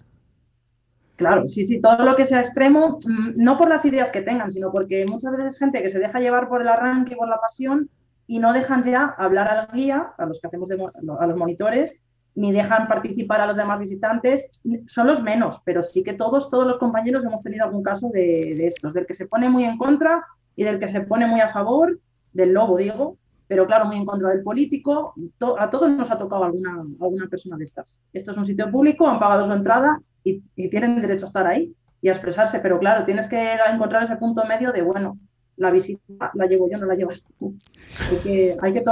[1.17, 4.51] Claro, sí, sí, todo lo que sea extremo, mm, no por las ideas que tengan,
[4.51, 7.89] sino porque muchas veces gente que se deja llevar por el arranque, por la pasión,
[8.27, 11.97] y no dejan ya hablar al guía, a los que hacemos a los monitores,
[12.35, 14.47] ni dejan participar a los demás visitantes,
[14.85, 18.53] son los menos, pero sí que todos, todos los compañeros hemos tenido algún caso de,
[18.55, 20.23] de estos, del que se pone muy en contra
[20.55, 21.99] y del que se pone muy a favor,
[22.31, 25.15] del lobo, digo, pero claro, muy en contra del político.
[25.57, 27.97] a todos nos ha tocado alguna, alguna persona de estas.
[28.13, 29.99] Esto es un sitio público, han pagado su entrada
[30.55, 34.15] y, tienen derecho a estar ahí y a expresarse, pero claro, tienes que encontrar ese
[34.17, 35.17] punto medio de, bueno,
[35.55, 37.55] la visita la llevo yo, no la llevas tú.
[38.11, 38.83] Hay que, hay que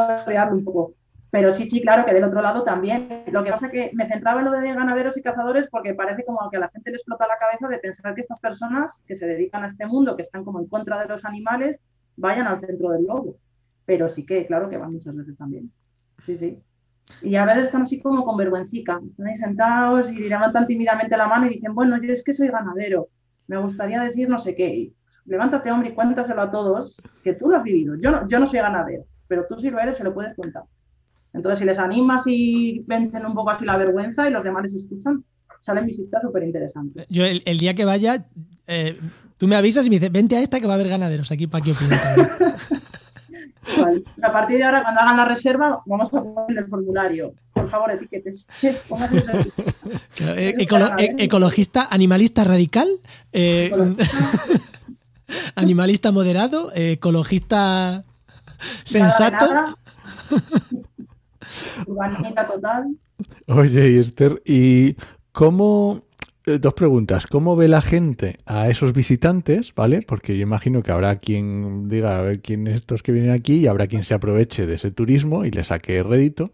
[0.52, 0.94] un poco.
[1.30, 3.24] Pero sí, sí, claro que del otro lado también.
[3.32, 6.24] Lo que pasa es que me centraba en lo de ganaderos y cazadores porque parece
[6.24, 9.16] como que a la gente le explota la cabeza de pensar que estas personas que
[9.16, 11.82] se dedican a este mundo, que están como en contra de los animales,
[12.16, 13.36] vayan al centro del lobo
[13.86, 15.72] pero sí que, claro, que van muchas veces también.
[16.26, 16.60] Sí, sí.
[17.22, 21.28] Y a veces están así como con vergüencica, están ahí sentados y levantan tímidamente la
[21.28, 23.10] mano y dicen, bueno, yo es que soy ganadero,
[23.48, 24.76] me gustaría decir no sé qué.
[24.76, 24.94] Y,
[25.26, 27.96] levántate, hombre, y cuéntaselo a todos, que tú lo has vivido.
[28.02, 30.64] Yo no, yo no soy ganadero, pero tú si lo eres, se lo puedes contar.
[31.34, 34.76] Entonces, si les animas y vencen un poco así la vergüenza y los demás les
[34.76, 35.24] escuchan,
[35.60, 37.06] salen visitas súper interesantes.
[37.10, 38.26] Yo el, día que vaya,
[38.68, 39.00] eh,
[39.38, 41.48] tú me avisas y me dices, vente a esta que va a haber ganaderos aquí
[41.48, 41.74] para que
[43.66, 47.34] opinen A partir de ahora, cuando hagan la reserva, vamos a poner el formulario.
[47.54, 48.46] Por favor, etiquetes.
[50.18, 52.88] Eh, eh, ecologista, animalista radical,
[53.32, 53.72] eh,
[55.56, 58.04] animalista moderado, ecologista
[58.84, 59.76] sensato.
[61.86, 62.96] Urbanita total.
[63.48, 64.96] Oye, Esther, ¿y
[65.32, 66.05] cómo
[66.46, 67.26] eh, dos preguntas.
[67.26, 69.74] ¿Cómo ve la gente a esos visitantes?
[69.74, 70.04] ¿Vale?
[70.04, 73.56] Porque yo imagino que habrá quien diga a ver quién es estos que vienen aquí
[73.56, 76.52] y habrá quien se aproveche de ese turismo y le saque rédito.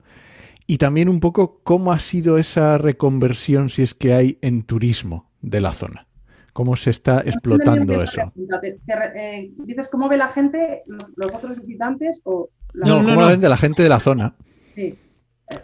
[0.66, 5.30] Y también un poco cómo ha sido esa reconversión, si es que hay en turismo
[5.42, 6.08] de la zona.
[6.54, 8.32] ¿Cómo se está explotando eso?
[9.16, 12.22] Eh, ¿Dices cómo ve la gente, los, otros visitantes?
[12.24, 14.36] O no, ¿cómo ven de la gente de la zona?
[14.76, 14.82] Sí.
[14.82, 14.98] Eh,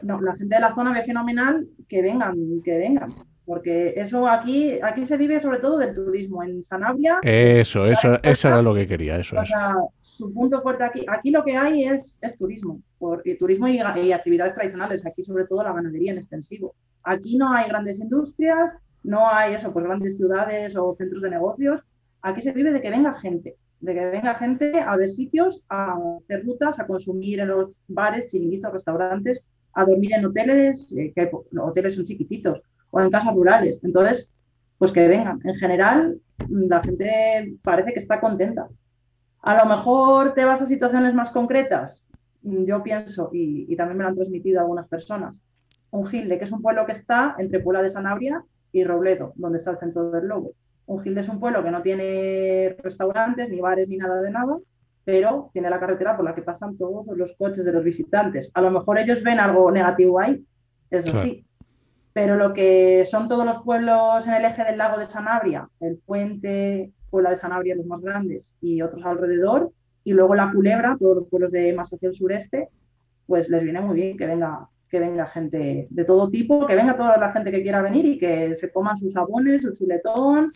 [0.01, 3.09] no, la gente de la zona ve fenomenal que vengan, que vengan
[3.47, 6.43] porque eso aquí, aquí se vive sobre todo del turismo.
[6.43, 7.19] En Sanabria.
[7.23, 9.49] Eso, eso, eso era lo que quería, eso es.
[10.01, 14.53] su punto fuerte aquí, aquí lo que hay es, es turismo, porque turismo y, actividades
[14.53, 16.75] tradicionales, aquí sobre todo la ganadería en extensivo.
[17.03, 21.81] Aquí no hay grandes industrias, no hay eso, pues grandes ciudades o centros de negocios.
[22.23, 25.95] Aquí se vive de que venga gente, de que venga gente a ver sitios, a
[26.21, 31.31] hacer rutas, a consumir en los bares, chiringuitos, restaurantes, a dormir en hoteles, eh, que
[31.57, 33.80] hoteles son chiquititos o en casas rurales.
[33.84, 34.30] Entonces,
[34.78, 35.39] pues que vengan.
[35.43, 36.19] En general,
[36.50, 38.67] la gente parece que está contenta.
[39.41, 42.10] A lo mejor te vas a situaciones más concretas.
[42.41, 45.41] Yo pienso, y, también me lo han transmitido algunas personas,
[45.91, 49.58] un Gilde, que es un pueblo que está entre Puebla de Sanabria y Robledo, donde
[49.58, 50.52] está el centro del Lobo.
[50.86, 54.58] Un Gilde es un pueblo que no tiene restaurantes, ni bares, ni nada de nada,
[55.04, 58.52] pero tiene la carretera por la que pasan todos los coches de los visitantes.
[58.54, 60.45] A lo mejor ellos ven algo negativo ahí,
[60.89, 61.46] eso sí,
[62.17, 65.99] pero lo que son todos los pueblos en el eje del lago de Sanabria, el
[65.99, 69.71] puente, Puebla de Sanabria, los más grandes, y otros alrededor,
[70.03, 72.69] y luego la Culebra, todos los pueblos de más hacia el sureste,
[73.27, 76.95] pues les viene muy bien que venga, que venga gente de todo tipo, que venga
[76.95, 80.49] toda la gente que quiera venir y que se coman sus abones, su chuletón,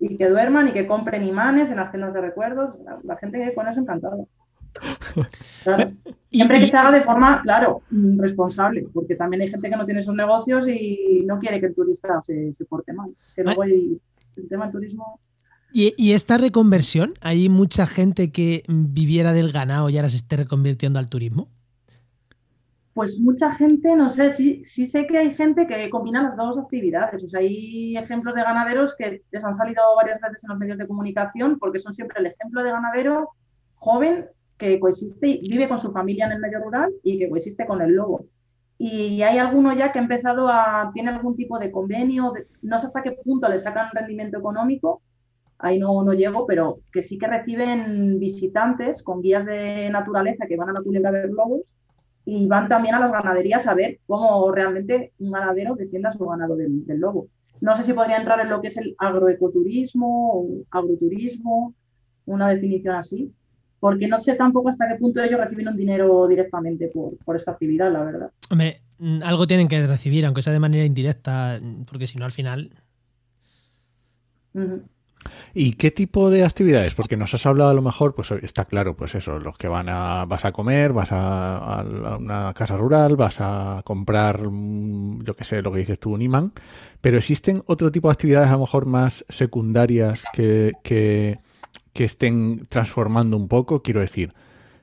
[0.00, 2.80] y que duerman y que compren imanes en las cenas de recuerdos.
[3.04, 4.16] La, gente con eso encantada.
[6.34, 10.00] Siempre que se haga de forma, claro, responsable, porque también hay gente que no tiene
[10.00, 13.14] esos negocios y no quiere que el turista se, porte mal.
[13.24, 14.00] Es que luego el
[14.48, 15.20] tema del turismo.
[15.72, 17.14] ¿Y, esta reconversión?
[17.20, 21.48] ¿Hay mucha gente que viviera del ganado y ahora se esté reconvirtiendo al turismo?
[22.94, 26.58] Pues mucha gente, no sé, sí, sí sé que hay gente que combina las dos
[26.58, 27.24] actividades.
[27.24, 30.78] O sea, hay ejemplos de ganaderos que les han salido varias veces en los medios
[30.78, 33.30] de comunicación porque son siempre el ejemplo de ganadero
[33.74, 34.26] joven
[34.58, 37.92] que coexiste, vive con su familia en el medio rural y que coexiste con el
[37.92, 38.26] lobo.
[38.78, 42.86] Y hay alguno ya que ha empezado a, tiene algún tipo de convenio, no sé
[42.86, 45.00] hasta qué punto le sacan rendimiento económico,
[45.58, 50.56] ahí no, no llego, pero que sí que reciben visitantes con guías de naturaleza que
[50.56, 51.62] van a la culebra a ver lobos
[52.24, 56.56] y van también a las ganaderías a ver cómo realmente un ganadero defienda su ganado
[56.56, 57.28] del, lobo.
[57.60, 61.74] No sé si podría entrar en lo que es el agroecoturismo agroturismo,
[62.26, 63.32] una definición así,
[63.84, 67.92] porque no sé tampoco hasta qué punto ellos reciben un dinero directamente por, esta actividad,
[67.92, 68.30] la verdad.
[68.50, 72.32] Hombre, mm, algo tienen que recibir, aunque sea de manera indirecta, porque si no al
[72.32, 72.70] final...
[75.52, 76.94] ¿Y qué tipo de actividades?
[76.94, 79.90] Porque nos has hablado a lo mejor, pues está claro, pues eso, los que van
[79.90, 81.84] a, vas a comer, vas a,
[82.18, 86.22] una casa rural, vas a comprar, mm, yo qué sé, lo que dices tú, un
[86.22, 86.54] imán,
[87.02, 91.38] pero existen otro tipo de actividades a lo mejor más secundarias que, que
[91.94, 94.34] que estén transformando un poco, quiero decir,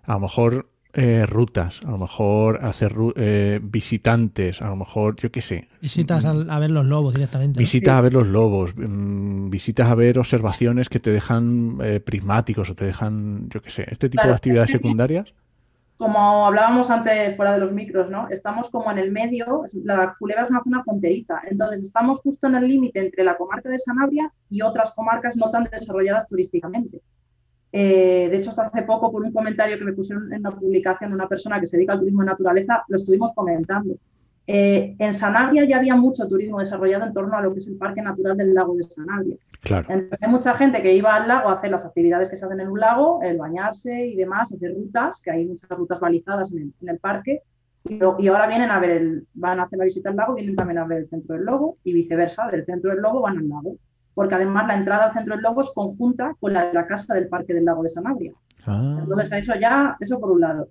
[0.04, 5.32] a lo mejor eh, rutas, a lo mejor hacer eh, visitantes, a lo mejor, yo
[5.32, 5.67] qué sé.
[5.82, 7.60] Visitas a, ver los lobos directamente.
[7.60, 12.69] Visitas a ver los lobos, mm, visitas a ver observaciones que te dejan eh, prismáticos
[12.69, 15.34] o te dejan, yo qué sé, este tipo de actividades secundarias
[16.02, 18.28] como hablábamos antes fuera de los micros, ¿no?
[18.30, 22.56] Estamos como en el medio, la Culebra es una zona fronteriza, entonces estamos justo en
[22.56, 27.02] el límite entre la comarca de Sanabria y otras comarcas no tan desarrolladas turísticamente.
[27.72, 31.14] Eh, de hecho, hasta hace poco, por un comentario que me pusieron en la publicación
[31.14, 33.94] una persona que se dedica al turismo de naturaleza, lo estuvimos comentando.
[34.54, 37.78] Eh, en Sanabria ya había mucho turismo desarrollado en torno a lo que es el
[37.78, 39.38] Parque Natural del Lago de Sanabria.
[39.62, 39.88] Claro.
[39.90, 42.68] hay mucha gente que iba al lago a hacer las actividades que se hacen en
[42.68, 47.00] un lago, el bañarse y demás, hacer rutas, que hay muchas rutas balizadas en el,
[47.00, 47.44] parque,
[47.88, 50.80] Y, ahora vienen a ver, el, van a hacer la visita al lago, vienen también
[50.80, 53.78] a ver el centro del lobo y viceversa, del centro del lobo van al lago.
[54.14, 57.14] Porque además la entrada al centro del lobo es conjunta con la de la casa
[57.14, 58.34] del Parque del Lago de Sanabria.
[58.66, 58.98] Ah.
[59.02, 60.68] Entonces, eso ya, eso por un lado.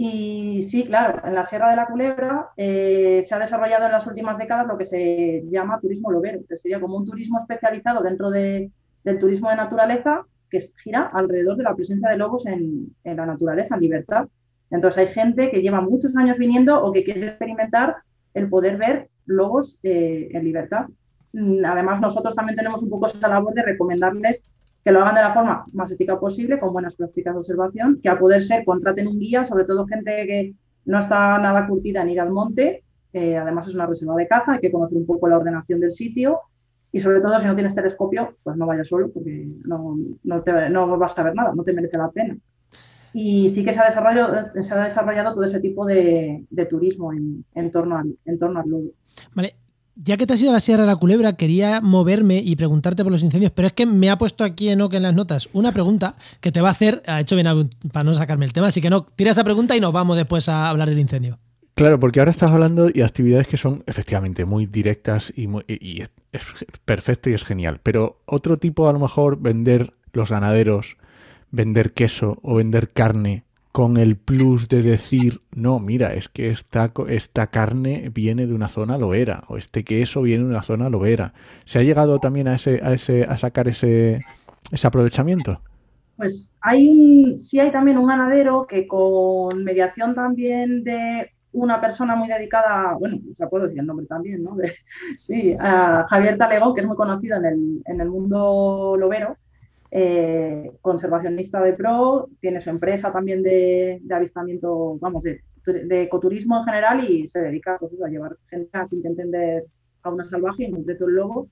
[0.00, 4.06] Y sí, claro, en la Sierra de la Culebra eh, se ha desarrollado en las
[4.06, 8.30] últimas décadas lo que se llama turismo lobero, que sería como un turismo especializado dentro
[8.30, 8.70] de,
[9.02, 13.26] del turismo de naturaleza que gira alrededor de la presencia de lobos en, en, la
[13.26, 14.28] naturaleza, en libertad.
[14.70, 17.96] Entonces hay gente que lleva muchos años viniendo o que quiere experimentar
[18.34, 20.86] el poder ver lobos eh, en libertad.
[21.32, 24.44] Mm, además, nosotros también tenemos un poco esa labor de recomendarles
[24.88, 28.08] que lo hagan de la forma más ética posible, con buenas prácticas de observación, que
[28.08, 30.54] a poder ser contraten un guía, sobre todo gente que
[30.86, 34.60] no está nada curtida en ir al monte, además es una reserva de caza, hay
[34.60, 36.40] que conocer un poco la ordenación del sitio
[36.90, 41.18] y sobre todo si no tienes telescopio, pues no vayas solo porque no, no, vas
[41.18, 42.38] a ver nada, no te merece la pena.
[43.12, 47.44] Y sí que se ha desarrollado, se ha desarrollado todo ese tipo de, turismo en,
[47.54, 48.92] en, torno al, en torno al lobo.
[49.34, 49.54] Vale,
[50.00, 53.02] ya que te has ido a la Sierra de la Culebra, quería moverme y preguntarte
[53.02, 55.72] por los incendios, pero es que me ha puesto aquí en en las notas una
[55.72, 57.48] pregunta que te va a hacer, ha hecho bien
[57.92, 60.48] para no sacarme el tema, así que no, tira esa pregunta y nos vamos después
[60.48, 61.38] a hablar del incendio.
[61.74, 66.10] Claro, porque ahora estás hablando de actividades que son efectivamente muy directas y, y es,
[66.32, 66.42] es
[66.84, 70.96] perfecto y es genial, pero otro tipo a lo mejor vender los ganaderos,
[71.50, 73.44] vender queso o vender carne
[73.78, 78.68] con el plus de decir, no, mira, es que esta, esta carne viene de una
[78.68, 81.32] zona lobera, o este queso viene de una zona lobera.
[81.64, 84.24] ¿Se ha llegado también a, ese, a, ese, a sacar ese,
[84.72, 85.60] ese aprovechamiento?
[86.16, 92.26] Pues hay, sí hay también un ganadero que con mediación también de una persona muy
[92.26, 94.56] dedicada, bueno, se puedo decir el nombre también, ¿no?
[95.16, 99.36] sí, Javier Talegón, que es muy conocido en el, en el mundo lobero,
[99.90, 105.42] eh, conservacionista de pro, tiene su empresa también de, avistamiento, vamos, de,
[106.02, 109.66] ecoturismo en general y se dedica pues, a llevar gente a que intenten ver
[110.02, 111.48] a una salvaje, en concreto el lobo.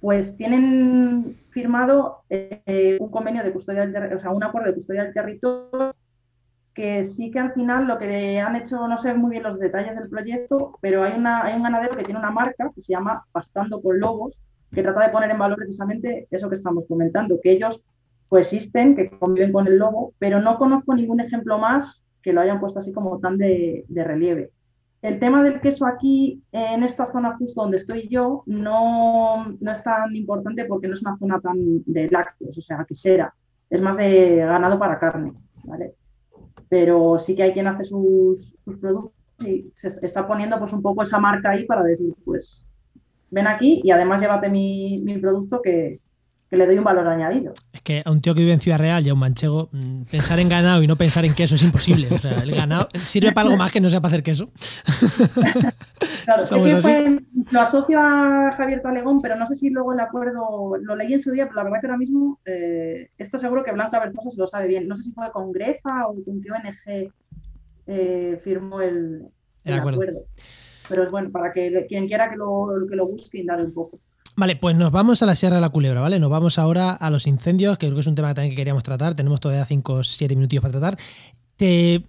[0.00, 5.04] Pues tienen firmado eh, un convenio de custodia del o sea, un acuerdo de custodia
[5.04, 5.94] del territorio
[6.78, 9.96] que sí que al final lo que han hecho, no sé muy bien los detalles
[9.96, 13.24] del proyecto, pero hay, una, hay un ganadero que tiene una marca que se llama
[13.32, 14.38] Pastando con Lobos,
[14.72, 17.82] que trata de poner en valor precisamente eso que estamos comentando, que ellos
[18.28, 22.60] coexisten, que conviven con el lobo, pero no conozco ningún ejemplo más que lo hayan
[22.60, 24.52] puesto así como tan de, relieve.
[25.00, 29.82] El tema del queso aquí, en esta zona justo donde estoy yo, no, no, es
[29.82, 33.32] tan importante porque no es una zona tan de lácteos, o sea, quesera.
[33.70, 35.32] Es más de ganado para carne,
[35.64, 35.94] ¿vale?
[36.68, 39.12] Pero sí que hay quien hace sus, sus productos
[39.46, 42.67] y se está poniendo pues un poco esa marca ahí para decir, pues
[43.30, 46.00] ven aquí y además llévate mi, producto que,
[46.50, 47.52] le doy un valor añadido.
[47.74, 50.04] Es que a un tío que vive en Ciudad Real y a un manchego, mm,
[50.04, 52.08] pensar en ganado y no pensar en queso es imposible.
[52.10, 54.50] O sea, el ganado sirve para algo más que no sea para hacer queso.
[56.24, 60.78] claro, es que lo asocio a Javier Talegón, pero no sé si luego el acuerdo
[60.80, 63.72] lo leí en su día, pero la verdad que ahora mismo eh, esto seguro que
[63.72, 64.88] Blanca Bertosa se lo sabe bien.
[64.88, 67.12] No sé si fue con Grefa o con qué ONG
[67.86, 69.26] eh, firmó el,
[69.66, 70.24] acuerdo
[70.88, 73.98] pero es bueno, para que quien quiera que lo, que lo busque, indague un poco.
[74.36, 76.20] Vale, pues nos vamos a la Sierra de la Culebra, ¿vale?
[76.20, 78.84] Nos vamos ahora a los incendios, que creo que es un tema también que queríamos
[78.84, 79.14] tratar.
[79.14, 80.98] Tenemos todavía 5 o 7 minutos para tratar.
[81.56, 82.04] Te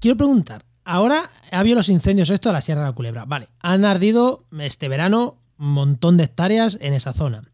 [0.00, 3.24] quiero preguntar, ahora ha habido los incendios esto de la Sierra de la Culebra.
[3.24, 7.44] Vale, han ardido este verano un montón de hectáreas en esa zona.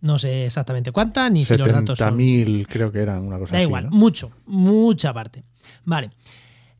[0.00, 2.16] No sé exactamente cuántas, ni si los datos son...
[2.16, 5.42] mil creo que eran una cosa da igual, mucho, mucha parte.
[5.84, 6.10] Vale.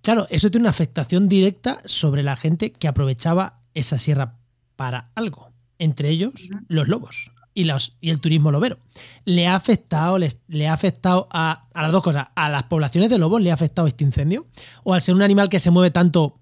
[0.06, 4.36] Claro, eso tiene una afectación directa sobre la gente que aprovechaba esa sierra
[4.76, 6.32] para algo, entre ellos
[6.68, 8.78] los lobos y, los, y el turismo lobero.
[9.24, 12.28] ¿Le ha afectado, le ha afectado a, las dos cosas?
[12.36, 14.46] ¿A las poblaciones de lobos le ha afectado este incendio?
[14.84, 16.38] ¿O al ser un animal que se mueve tanto,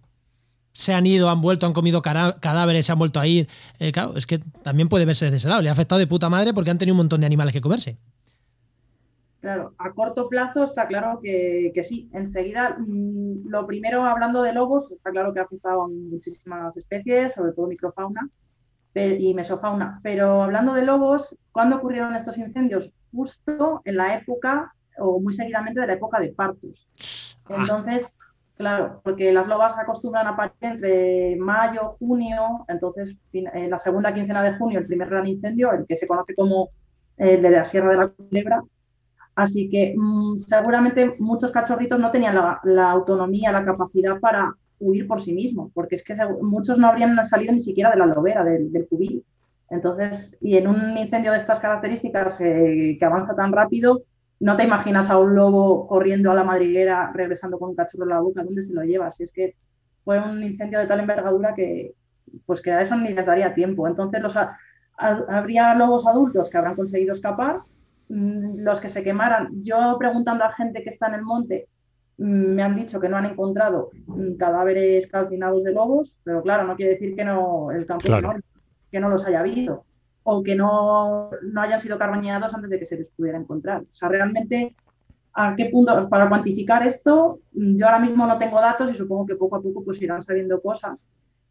[0.75, 3.49] se han ido, han vuelto, han comido cadáveres, se han vuelto a ir?
[3.79, 5.63] Eh, claro, es que también puede verse desde ese lado.
[5.63, 7.97] Le ha afectado de puta madre porque han tenido un montón de animales que comerse.
[9.45, 12.09] Claro, a corto plazo está claro que, sí.
[12.15, 17.35] Enseguida, mm, lo primero hablando de lobos, está claro que ha afectado a muchísimas especies,
[17.35, 18.27] sobre todo microfauna
[18.95, 20.01] y mesofauna.
[20.03, 22.91] Pero hablando de lobos, ¿cuándo ocurrieron estos incendios?
[23.13, 26.89] Justo en la época, o muy seguidamente de la época de partos.
[27.45, 27.57] Ah.
[27.61, 28.15] Entonces,
[28.57, 34.43] claro, porque las lobas acostumbran a partir entre mayo, junio, entonces en la segunda quincena
[34.43, 36.71] de junio, el primer gran incendio, el que se conoce como
[37.19, 38.63] el de la Sierra de la Culebra,
[39.37, 45.21] Así que mm, seguramente muchos cachorritos no tenían la, autonomía, la capacidad para huir por
[45.21, 48.87] sí mismos, porque es que muchos no habrían salido ni siquiera de la lobera, del,
[48.89, 49.25] cubil.
[49.71, 54.03] Entonces, y en un incendio de estas características eh, que avanza tan rápido,
[54.41, 58.11] no te imaginas a un lobo corriendo a la madriguera, regresando con un cachorro en
[58.11, 59.11] la boca, ¿dónde se lo lleva?
[59.11, 59.57] Si es que
[60.05, 61.95] fue un incendio de tal envergadura que,
[62.47, 63.89] pues que a eso ni les daría tiempo.
[63.89, 64.37] Entonces los,
[64.97, 67.61] habría lobos adultos que habrán conseguido escapar,
[68.09, 69.49] los que se quemaran.
[69.63, 71.69] Yo preguntando a gente que está en el monte,
[72.19, 76.65] mm, me han dicho que no han encontrado mm, cadáveres calcinados de lobos, pero claro,
[76.65, 78.09] no quiere decir que no el campo
[78.91, 79.85] que no los haya habido
[80.23, 83.83] o que no, no hayan sido carroñados antes de que se les pudiera encontrar.
[83.83, 84.75] O sea, realmente,
[85.35, 86.09] ¿a qué punto?
[86.09, 89.85] Para cuantificar esto, yo ahora mismo no tengo datos y supongo que poco a poco
[89.85, 91.05] pues irán sabiendo cosas.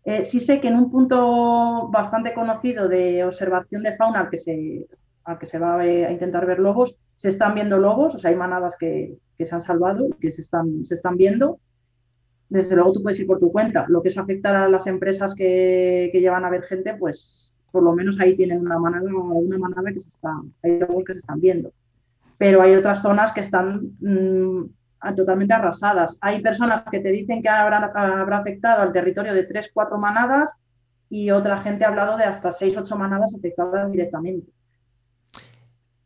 [0.06, 4.88] Eh, sí sé que en un punto bastante conocido de observación de fauna que se,
[5.24, 8.36] al que se va a, intentar ver lobos, se están viendo lobos, o sea, hay
[8.36, 11.60] manadas que, que se han salvado, que se están, se están viendo.
[12.50, 13.86] Desde luego tú puedes ir por tu cuenta.
[13.88, 17.84] Lo que es afectar a las empresas que, que llevan a ver gente, pues por
[17.84, 21.20] lo menos ahí tienen una manada, una manada que se está, hay lobos que se
[21.20, 21.72] están viendo.
[22.38, 26.18] Pero hay otras zonas que están mm, totalmente arrasadas.
[26.22, 30.54] Hay personas que te dicen que habrá, habrá afectado al territorio de 3, 4 manadas
[31.10, 34.52] y otra gente ha hablado de hasta 6, 8 manadas afectadas directamente.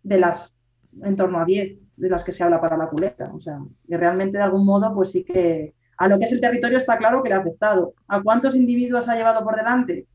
[0.08, 0.56] De las
[1.04, 3.32] en torno a 10 de las que se habla para la culeta.
[3.34, 6.42] O sea, que realmente de algún modo, pues sí que a lo que es el
[6.42, 7.94] territorio está claro que le ha afectado.
[8.08, 10.08] ¿A cuántos individuos ha llevado por delante?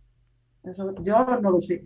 [0.64, 1.82] Eso yo no lo sé.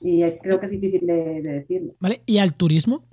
[0.00, 1.94] Y creo que es difícil de, de decirlo.
[2.00, 2.22] ¿Vale?
[2.26, 3.04] ¿Y al turismo?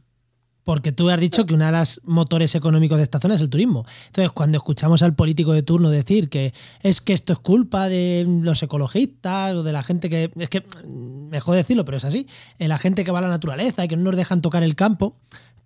[0.68, 3.50] Porque tú has dicho que uno de los motores económicos de esta zona es el
[3.50, 3.86] turismo.
[4.08, 8.26] Entonces, cuando escuchamos al político de turno decir que es que esto es culpa de
[8.42, 12.28] los ecologistas o de la gente que, es que, mejor decirlo, pero es así,
[12.60, 15.16] la gente que va a la naturaleza y que no nos dejan tocar el campo,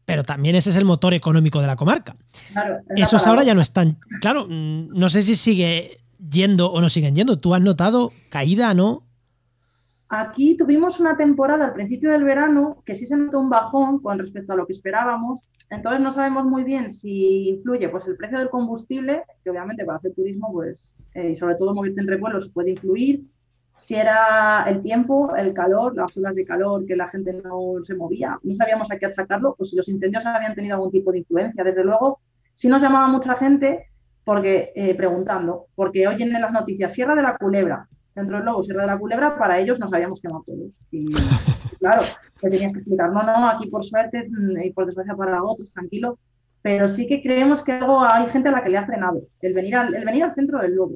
[0.06, 2.16] pero también ese es el motor económico de la comarca.
[2.54, 5.98] Claro, Esos ahora ya no están, claro, no sé si sigue
[6.30, 7.40] yendo o no siguen yendo.
[7.40, 9.02] ¿Tú has notado caída, no?
[10.14, 14.20] Aquí tuvimos una temporada al principio del verano que sí se notó un bajón con
[14.20, 15.50] respecto a lo que esperábamos.
[15.70, 20.00] Entonces no sabemos muy bien si influye pues el precio del combustible, que obviamente para
[20.00, 23.24] hacer turismo pues eh, y sobre todo moverte entre vuelos puede influir.
[23.74, 27.96] Si era el tiempo, el calor, las olas de calor, que la gente no se
[27.96, 31.20] movía, no sabíamos a qué achacarlo, pues si los incendios habían tenido algún tipo de
[31.20, 31.64] influencia.
[31.64, 32.20] Desde luego,
[32.54, 33.86] sí nos llamaba mucha gente
[34.26, 38.64] porque eh, preguntando, porque oyen en las noticias Sierra de la Culebra, dentro del lobo
[38.64, 40.72] Sierra de la Culebra, para ellos nos habíamos quemado todos.
[40.92, 41.12] Y
[41.80, 42.04] claro,
[42.40, 45.72] te tenías que explicar, no, no, aquí por suerte mm, y por desgracia para otros,
[45.72, 46.18] tranquilo,
[46.62, 49.54] pero sí que creemos que algo hay gente a la que le ha frenado, el
[49.54, 50.96] venir al, el venir al centro del lobo.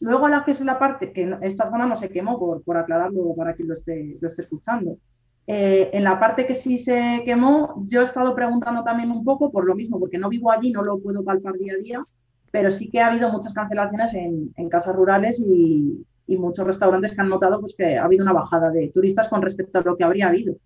[0.00, 2.76] Luego a la que es la parte, que esta zona no se quemó, por, por
[2.76, 4.98] aclararlo para quien lo esté, lo esté escuchando.
[5.46, 9.50] Eh, en la parte que sí se quemó, yo he estado preguntando también un poco
[9.50, 12.04] por lo mismo, porque no vivo allí, no lo puedo palpar día a día,
[12.50, 17.14] pero sí que ha habido muchas cancelaciones en, en casas rurales y, y muchos restaurantes
[17.14, 19.96] que han notado pues, que ha habido una bajada de turistas con respecto a lo
[19.96, 20.56] que habría habido.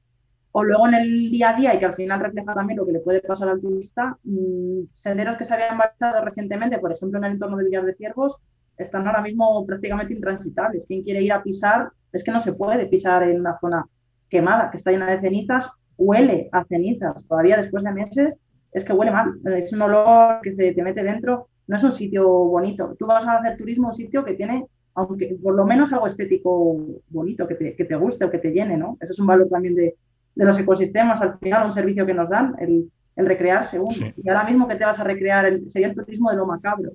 [0.52, 2.92] O luego en el día a día, y que al final refleja también lo que
[2.92, 7.24] le puede pasar al turista, mmm, senderos que se habían bajado recientemente, por ejemplo en
[7.24, 8.38] el entorno de Villar de Ciervos,
[8.76, 10.86] están ahora mismo prácticamente intransitables.
[10.86, 13.84] Quien quiere ir a pisar, es que no se puede pisar en una zona
[14.28, 17.26] quemada, que está llena de cenizas, huele a cenizas.
[17.26, 18.36] Todavía después de meses,
[18.72, 19.34] es que huele mal.
[19.44, 21.48] Es un olor que se te mete dentro.
[21.66, 22.94] No es un sitio bonito.
[22.98, 24.66] Tú vas a hacer turismo a un sitio que tiene
[24.98, 26.76] aunque por lo menos algo estético
[27.08, 28.96] bonito, que te, que te guste o que te llene, ¿no?
[29.00, 29.94] Eso es un valor también de,
[30.34, 34.12] de los ecosistemas, al final un servicio que nos dan, el, el recrearse uno.
[34.16, 36.90] Y ahora mismo que te vas a recrear, el, sería el turismo de lo macabro.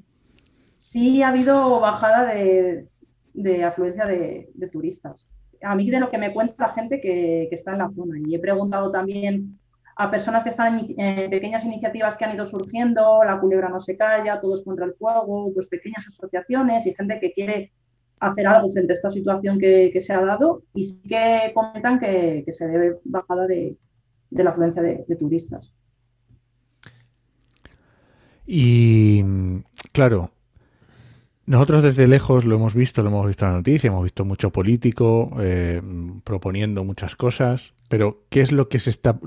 [0.76, 2.88] Sí ha habido bajada de,
[3.34, 5.26] de afluencia de, de, turistas.
[5.62, 8.18] A mí de lo que me cuenta la gente que, que está en la zona.
[8.20, 9.58] Y he preguntado también
[9.96, 13.96] a personas que están en, pequeñas iniciativas que han ido surgiendo, la culebra no se
[13.96, 17.72] calla, todos contra el fuego, pues pequeñas asociaciones y gente que quiere
[18.24, 22.46] hacer algo frente a esta situación que, se ha dado y sí que comentan que,
[22.52, 23.78] se debe bajada de,
[24.32, 25.74] la afluencia de, turistas.
[28.46, 29.24] Y
[29.92, 30.32] claro,
[31.46, 34.50] nosotros desde lejos lo hemos visto, lo hemos visto en la noticia, hemos visto mucho
[34.52, 35.82] político eh,
[36.24, 39.20] proponiendo muchas cosas, pero ¿qué es lo que se está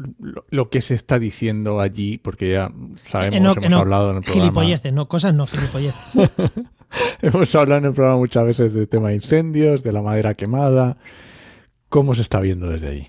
[0.50, 2.18] lo, que se está diciendo allí?
[2.18, 2.72] Porque ya
[3.04, 4.44] sabemos, hemos hablado en el programa.
[4.44, 5.94] Gilipolleces, no cosas, no gilipolleces.
[7.22, 10.96] Hemos hablado en el programa muchas veces del tema de incendios, de la madera quemada.
[11.88, 13.08] ¿Cómo se está viendo desde ahí?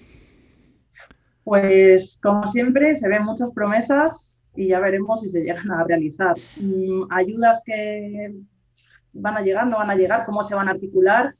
[1.43, 6.35] Pues como siempre se ven muchas promesas y ya veremos si se llegan a realizar.
[6.57, 8.33] Mm, ayudas que
[9.13, 11.35] van a llegar, no van a llegar, cómo se van a articular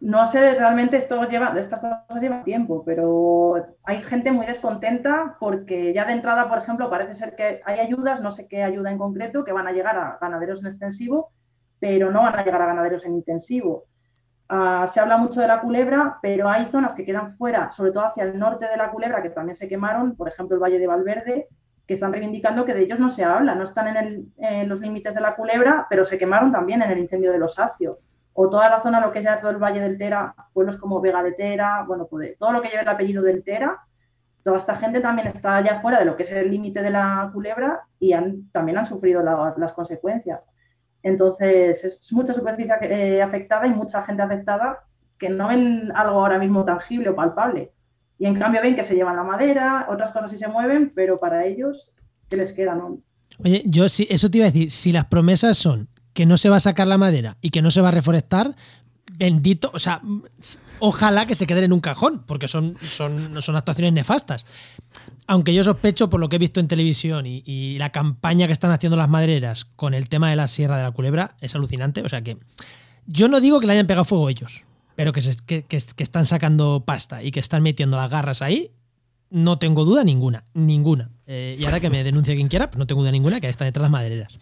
[0.00, 5.92] no sé, realmente esto lleva, estas cosas llevan tiempo, pero hay gente muy descontenta porque
[5.94, 8.98] ya de entrada, por ejemplo, parece ser que hay ayudas, no sé qué ayuda en
[8.98, 11.32] concreto, que van a llegar a ganaderos en extensivo,
[11.78, 13.84] pero no van a llegar a ganaderos en intensivo.
[14.48, 18.04] Uh, se habla mucho de la culebra, pero hay zonas que quedan fuera, sobre todo
[18.04, 20.86] hacia el norte de la culebra, que también se quemaron, por ejemplo, el Valle de
[20.86, 21.48] Valverde,
[21.86, 25.20] que están reivindicando que de ellos no se habla, no están en, los límites de
[25.20, 27.98] la culebra, pero se quemaron también en el incendio de los Acios.
[28.38, 31.00] O toda la zona, lo que es ya todo el Valle del Tera, pueblos como
[31.00, 33.80] Vega de Tera, bueno, pues todo lo que lleva el apellido del Tera,
[34.44, 37.30] toda esta gente también está allá fuera de lo que es el límite de la
[37.32, 38.14] culebra y
[38.52, 40.40] también han sufrido las consecuencias.
[41.02, 44.80] Entonces, es mucha superficie eh, afectada y mucha gente afectada
[45.18, 47.72] que no ven algo ahora mismo tangible o palpable.
[48.18, 51.18] Y en cambio ven que se llevan la madera, otras cosas sí se mueven, pero
[51.18, 51.94] para ellos,
[52.28, 52.74] ¿qué les queda?
[52.74, 52.98] No?
[53.42, 56.48] Oye, yo sí, eso te iba a decir, si las promesas son que no se
[56.48, 58.56] va a sacar la madera y que no se va a reforestar,
[59.18, 60.00] bendito, o sea,
[60.78, 64.46] ojalá que se queden en un cajón, porque son, son, son actuaciones nefastas.
[65.26, 68.70] Aunque yo sospecho, por lo que he visto en televisión y, la campaña que están
[68.70, 72.00] haciendo las madereras con el tema de la Sierra de la Culebra, es alucinante.
[72.00, 72.38] O sea que
[73.06, 74.64] yo no digo que le hayan pegado fuego ellos,
[74.94, 78.72] pero que, que, están sacando pasta y que están metiendo las garras ahí,
[79.28, 81.10] no tengo duda ninguna, ninguna.
[81.26, 83.68] Eh, y ahora que me denuncie quien quiera, pues no tengo duda ninguna que están
[83.68, 84.32] detrás las madereras.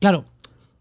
[0.00, 0.26] Claro,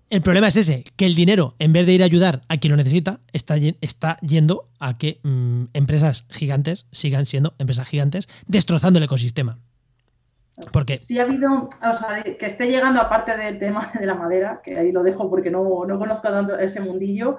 [0.09, 2.71] el problema es ese, que el dinero, en vez de ir a ayudar a quien
[2.71, 8.99] lo necesita, está, está yendo a que mm, empresas gigantes sigan siendo empresas gigantes, destrozando
[8.99, 9.57] el ecosistema.
[10.71, 10.99] Porque...
[10.99, 14.77] Sí ha habido, o sea, que esté llegando aparte del tema de la madera, que
[14.77, 17.37] ahí lo dejo porque no, no conozco tanto ese mundillo,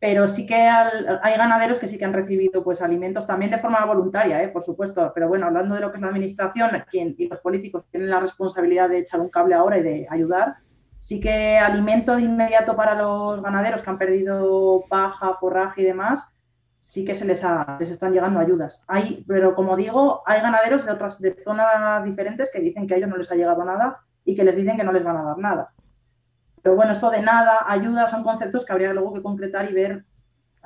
[0.00, 3.84] pero sí que hay ganaderos que sí que han recibido pues alimentos también de forma
[3.84, 4.48] voluntaria, ¿eh?
[4.48, 7.84] por supuesto, pero bueno, hablando de lo que es la administración quien, y los políticos
[7.90, 10.56] tienen la responsabilidad de echar un cable ahora y de ayudar,
[11.00, 16.36] Sí que alimento de inmediato para los ganaderos que han perdido paja, forraje y demás,
[16.78, 17.42] sí que se les,
[17.78, 18.84] les están llegando ayudas.
[18.86, 22.96] Hay, pero como digo, hay ganaderos de otras de zonas diferentes que dicen que a
[22.98, 25.22] ellos no les ha llegado nada y que les dicen que no les van a
[25.22, 25.72] dar nada.
[26.60, 30.04] Pero bueno, esto de nada, ayuda, son conceptos que habría luego que concretar y ver.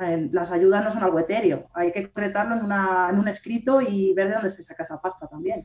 [0.00, 4.12] Eh, las ayudas no son algo etéreo, hay que concretarlo en, en un escrito y
[4.14, 5.64] ver de dónde se saca esa pasta también.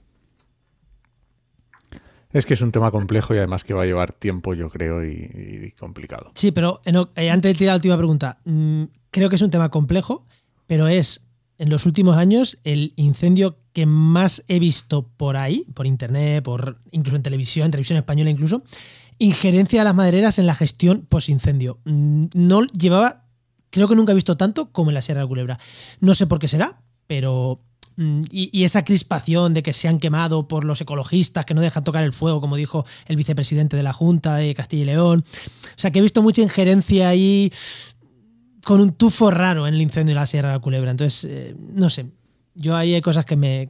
[2.32, 5.04] Es que es un tema complejo y además que va a llevar tiempo, yo creo,
[5.04, 6.32] y, complicado.
[6.36, 9.70] Sí, pero eh, antes de tirar la última pregunta, mm, creo que es un tema
[9.70, 10.28] complejo,
[10.68, 11.26] pero es
[11.58, 16.78] en los últimos años el incendio que más he visto por ahí, por internet, por
[16.92, 18.64] incluso en televisión, en televisión española incluso,
[19.18, 21.80] injerencia de las madereras en la gestión post-incendio.
[21.86, 23.26] Mm, no llevaba,
[23.72, 25.60] creo que nunca he visto tanto como en la Sierra de Culebra.
[26.00, 27.62] No sé por qué será, pero
[28.00, 31.84] Mm, y, esa crispación de que se han quemado por los ecologistas que no dejan
[31.84, 35.26] tocar el fuego, como dijo el vicepresidente de la Junta de Castilla y León.
[35.28, 37.52] O sea, que he visto mucha injerencia ahí
[38.64, 40.92] con un tufo raro en el incendio de la Sierra de la Culebra.
[40.92, 42.06] Entonces, eh, no sé.
[42.56, 43.70] Yo ahí hay cosas que me,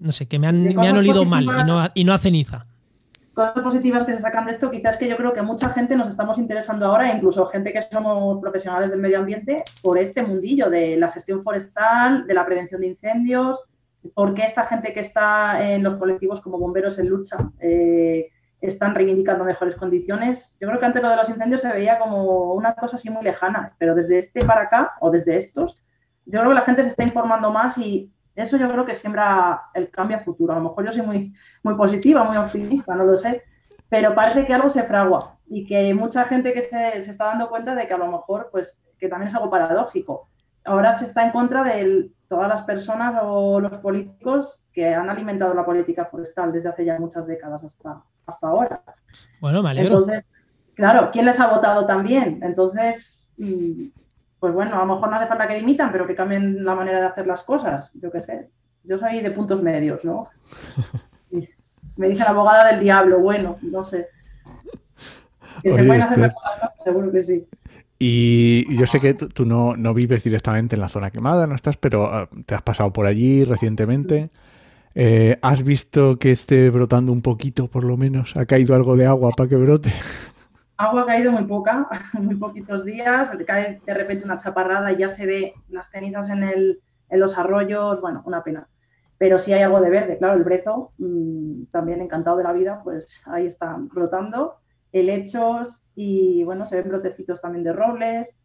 [0.00, 2.66] no sé, que me han, me han olido mal y no, y no a ceniza
[3.36, 6.08] cosas positivas que se sacan de esto, quizás que yo creo que mucha gente nos
[6.08, 10.96] estamos interesando ahora, incluso gente que somos profesionales del medio ambiente, por este mundillo de
[10.96, 13.62] la gestión forestal, de la prevención de incendios,
[14.14, 18.94] por qué esta gente que está en los colectivos como bomberos en lucha eh, están
[18.94, 20.56] reivindicando mejores condiciones.
[20.58, 23.22] Yo creo que antes lo de los incendios se veía como una cosa así muy
[23.22, 25.78] lejana, pero desde este para acá, o desde estos,
[26.24, 29.62] yo creo que la gente se está informando más y eso yo creo que siembra
[29.74, 30.52] el cambio a futuro.
[30.52, 33.42] A lo mejor yo soy muy, muy positiva, muy optimista, no lo sé,
[33.88, 37.26] pero parece que algo se fragua y que hay mucha gente que se, se, está
[37.26, 40.28] dando cuenta de que a lo mejor, pues, que también es algo paradójico.
[40.64, 45.54] Ahora se está en contra de todas las personas o los políticos que han alimentado
[45.54, 48.82] la política forestal desde hace ya muchas décadas hasta, hasta ahora.
[49.40, 49.98] Bueno, me alegro.
[49.98, 50.24] Entonces,
[50.74, 52.40] claro, ¿quién les ha votado también?
[52.42, 53.86] Entonces, mm,
[54.38, 57.00] pues bueno, a lo mejor no hace falta que dimitan, pero que cambien la manera
[57.00, 58.50] de hacer las cosas, yo qué sé.
[58.84, 60.28] Yo soy de puntos medios, ¿no?
[61.96, 64.08] Me dice la abogada del diablo, bueno, no sé.
[65.62, 67.46] Que se pueden hacer las cosas, seguro que sí.
[67.98, 72.04] Y yo sé que tú no, vives directamente en la zona quemada, no estás, pero
[72.04, 74.28] ah, te has pasado por allí recientemente.
[74.94, 78.36] Eh, ¿Has visto que esté brotando un poquito, por lo menos?
[78.36, 79.92] ¿Ha caído algo de agua para que brote?
[80.78, 85.08] Agua ha caído muy poca, muy poquitos días, cae de repente una chaparrada y ya
[85.08, 88.68] se ve las cenizas en, el, en los arroyos, bueno, una pena.
[89.18, 92.80] Pero sí hay algo de verde, claro, el brezo, mm, también encantado de la vida,
[92.84, 94.56] pues ahí están brotando,
[94.92, 98.36] helechos y bueno, se ven brotecitos también de robles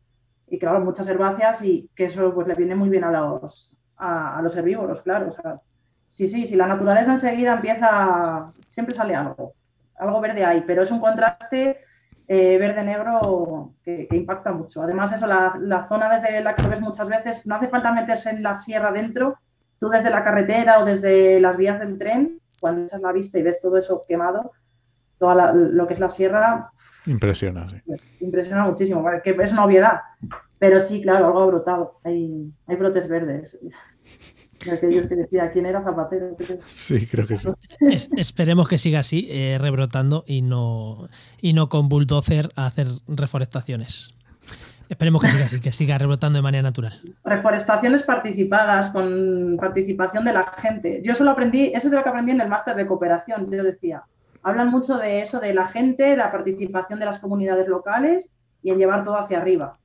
[0.47, 4.39] y claro, muchas herbáceas y que eso pues le viene muy bien a los, a,
[4.41, 5.31] los herbívoros, claro.
[6.07, 9.53] Sí, sí, sí, la naturaleza enseguida empieza, siempre sale algo,
[9.97, 11.77] algo verde ahí, pero es un contraste
[12.33, 14.81] eh, verde-negro que, impacta mucho.
[14.81, 18.41] Además, eso, la, zona desde la que ves muchas veces, no hace falta meterse en
[18.41, 19.37] la sierra dentro,
[19.77, 23.41] tú desde la carretera o desde las vías del tren, cuando echas la vista y
[23.41, 24.53] ves todo eso quemado,
[25.19, 26.71] todo lo que es la sierra...
[27.05, 27.81] Impresiona, sí.
[28.21, 29.99] Impresiona muchísimo, que es una obviedad.
[30.57, 31.99] Pero sí, claro, algo ha brotado.
[32.05, 33.59] Hay, hay brotes verdes.
[34.65, 36.35] De aquellos que decía quién era Zapatero.
[36.65, 37.49] Sí, creo que sí.
[37.79, 41.07] Es- esperemos que siga así, eh, rebrotando y no,
[41.41, 44.13] y no con bulldozer a hacer reforestaciones.
[44.89, 46.93] Esperemos que siga así, que siga rebrotando de manera natural.
[47.23, 51.01] Reforestaciones participadas, con participación de la gente.
[51.03, 53.63] Yo solo aprendí, eso es de lo que aprendí en el máster de cooperación, yo
[53.63, 54.03] decía.
[54.43, 58.29] Hablan mucho de eso, de la gente, la participación de las comunidades locales
[58.61, 59.77] y en llevar todo hacia arriba.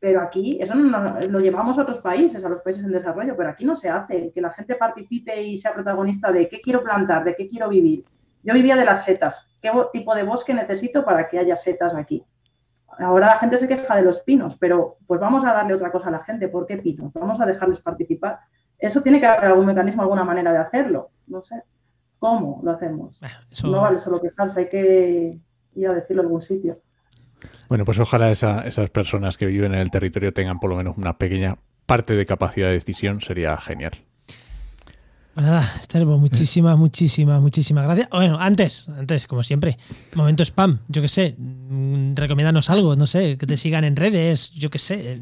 [0.00, 3.50] Pero aquí, eso no lo llevamos a otros países, a los países en desarrollo, pero
[3.50, 7.22] aquí no se hace, que la gente participe y sea protagonista de qué quiero plantar,
[7.22, 8.04] de qué quiero vivir.
[8.42, 12.24] Yo vivía de las setas, qué tipo de bosque necesito para que haya setas aquí.
[12.98, 16.08] Ahora la gente se queja de los pinos, pero pues vamos a darle otra cosa
[16.08, 16.48] a la gente.
[16.48, 17.12] ¿Por qué pinos?
[17.12, 18.38] Vamos a dejarles participar.
[18.78, 21.10] Eso tiene que haber algún mecanismo, alguna manera de hacerlo.
[21.26, 21.62] No sé.
[22.18, 23.20] ¿Cómo lo hacemos?
[23.50, 25.38] Eso- No vale solo quejarse, hay que
[25.74, 26.80] ir a decirlo en algún sitio.
[27.70, 30.98] Bueno, pues ojalá esa- esas personas que viven en el territorio tengan por lo menos
[30.98, 31.56] una pequeña
[31.86, 33.20] parte de capacidad de decisión.
[33.20, 33.92] Sería genial.
[35.34, 38.08] Pues nada, Esther, pues muchísimas, muchísimas, muchísimas gracias.
[38.10, 39.78] Bueno, antes, antes, como siempre,
[40.16, 44.50] momento spam, yo qué sé, mm, recomiéndanos algo, no sé, que te sigan en redes,
[44.50, 45.20] yo qué sé,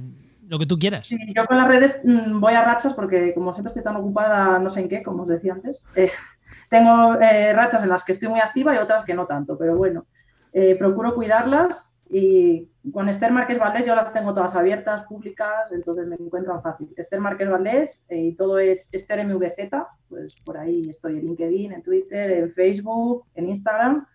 [0.48, 1.06] lo que tú quieras.
[1.06, 4.58] Sí, yo con las redes mm, voy a rachas porque como siempre estoy tan ocupada,
[4.58, 6.10] no sé en qué, como os decía antes, eh,
[6.70, 9.76] tengo eh, rachas en las que estoy muy activa y otras que no tanto, pero
[9.76, 10.06] bueno,
[10.54, 16.06] eh, procuro cuidarlas y con Esther Márquez Valdés yo las tengo todas abiertas, públicas, entonces
[16.06, 16.88] me encuentran fácil.
[16.96, 19.70] Esther Márquez Valdés eh, y todo es Esther MVZ,
[20.08, 24.06] pues por ahí estoy en LinkedIn, en Twitter, en Facebook, en Instagram,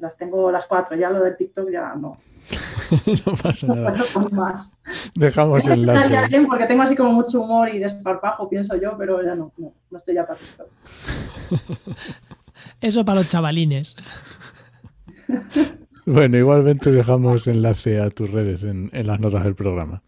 [0.00, 2.18] las tengo las cuatro, ya lo del TikTok ya no,
[3.26, 3.92] no pasa no nada.
[4.12, 4.76] puedo con más.
[5.14, 6.40] Dejamos ya enlace.
[6.46, 9.98] porque tengo así como mucho humor y desparpajo, pienso yo, pero ya no, no, no
[9.98, 10.68] estoy ya para TikTok.
[12.80, 13.94] Eso para los chavalines.
[16.04, 20.02] Bueno, igualmente dejamos enlace a tus redes en, en las notas del programa.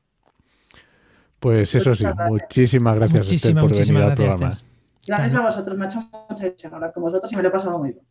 [1.38, 2.28] Pues eso sí, gracias.
[2.28, 4.52] muchísimas gracias Esther, Muchísimas, por venir al programa.
[4.54, 4.68] Esther.
[5.06, 7.52] Gracias a vosotros, me ha hecho mucha ilusión hablar con vosotros y me lo he
[7.52, 8.04] pasado muy bien.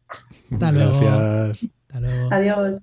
[0.51, 0.99] Hasta luego.
[0.99, 1.71] Gracias.
[1.87, 2.29] Hasta luego.
[2.31, 2.81] Adiós.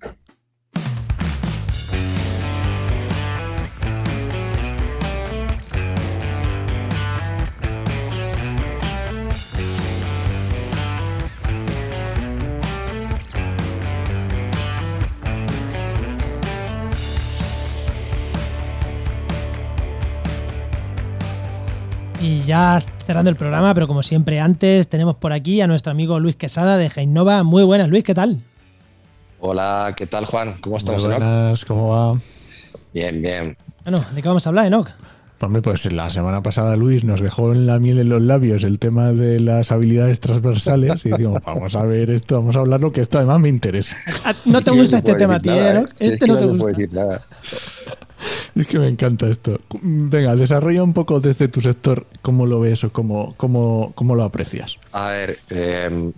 [22.20, 26.20] Y ya cerrando el programa, pero como siempre antes, tenemos por aquí a nuestro amigo
[26.20, 27.42] Luis Quesada de Geinova.
[27.44, 28.40] Muy buenas, Luis, ¿qué tal?
[29.40, 30.54] Hola, ¿qué tal Juan?
[30.60, 31.18] ¿Cómo Muy estamos, Enoch?
[31.18, 32.20] buenas, ¿cómo va?
[32.92, 33.56] Bien, bien.
[33.84, 34.90] Bueno, ¿de qué vamos a hablar, Enoch?
[35.42, 38.78] Hombre, pues la semana pasada Luis nos dejó en la miel en los labios el
[38.78, 43.00] tema de las habilidades transversales y digo, vamos a ver esto, vamos a hablarlo, que
[43.00, 43.96] esto además me interesa.
[44.24, 45.88] Ah, ¿No te gusta este tema Enoch?
[45.88, 45.94] ¿eh?
[45.98, 46.58] Es Este que no te gusta.
[46.64, 47.22] puede decir nada.
[48.54, 49.58] Es que me encanta esto.
[49.80, 54.24] Venga, desarrolla un poco desde tu sector cómo lo ves o cómo, cómo, cómo lo
[54.24, 54.78] aprecias.
[54.92, 56.12] A ver, eh,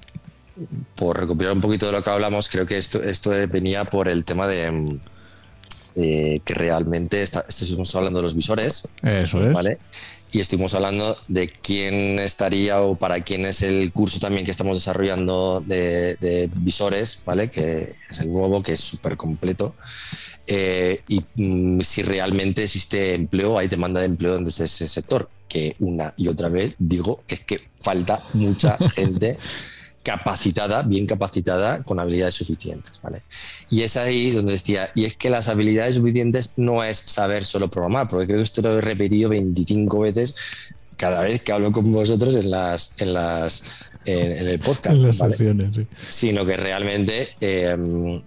[0.97, 4.25] por recopilar un poquito de lo que hablamos, creo que esto, esto venía por el
[4.25, 5.01] tema de mm,
[5.97, 9.53] eh, que realmente está, estuvimos hablando de los visores, Eso es.
[9.53, 9.79] ¿vale?
[10.33, 14.79] Y estuvimos hablando de quién estaría o para quién es el curso también que estamos
[14.79, 17.51] desarrollando de, de visores, ¿vale?
[17.51, 19.75] Que es el nuevo, que es súper completo.
[20.47, 25.29] Eh, y mm, si realmente existe empleo, hay demanda de empleo en ese, ese sector.
[25.49, 29.37] Que una y otra vez digo que es que falta mucha gente
[30.03, 33.23] capacitada, bien capacitada, con habilidades suficientes, ¿vale?
[33.71, 37.71] Y es ahí donde decía, y es que las habilidades suficientes no es saber solo
[37.71, 40.35] programar, porque creo que esto lo he repetido 25 veces
[40.97, 43.65] cada vez que hablo con vosotros en las en las
[44.05, 45.33] en, en el podcast, las ¿vale?
[45.33, 45.87] sesiones, sí.
[46.09, 47.77] sino que realmente eh,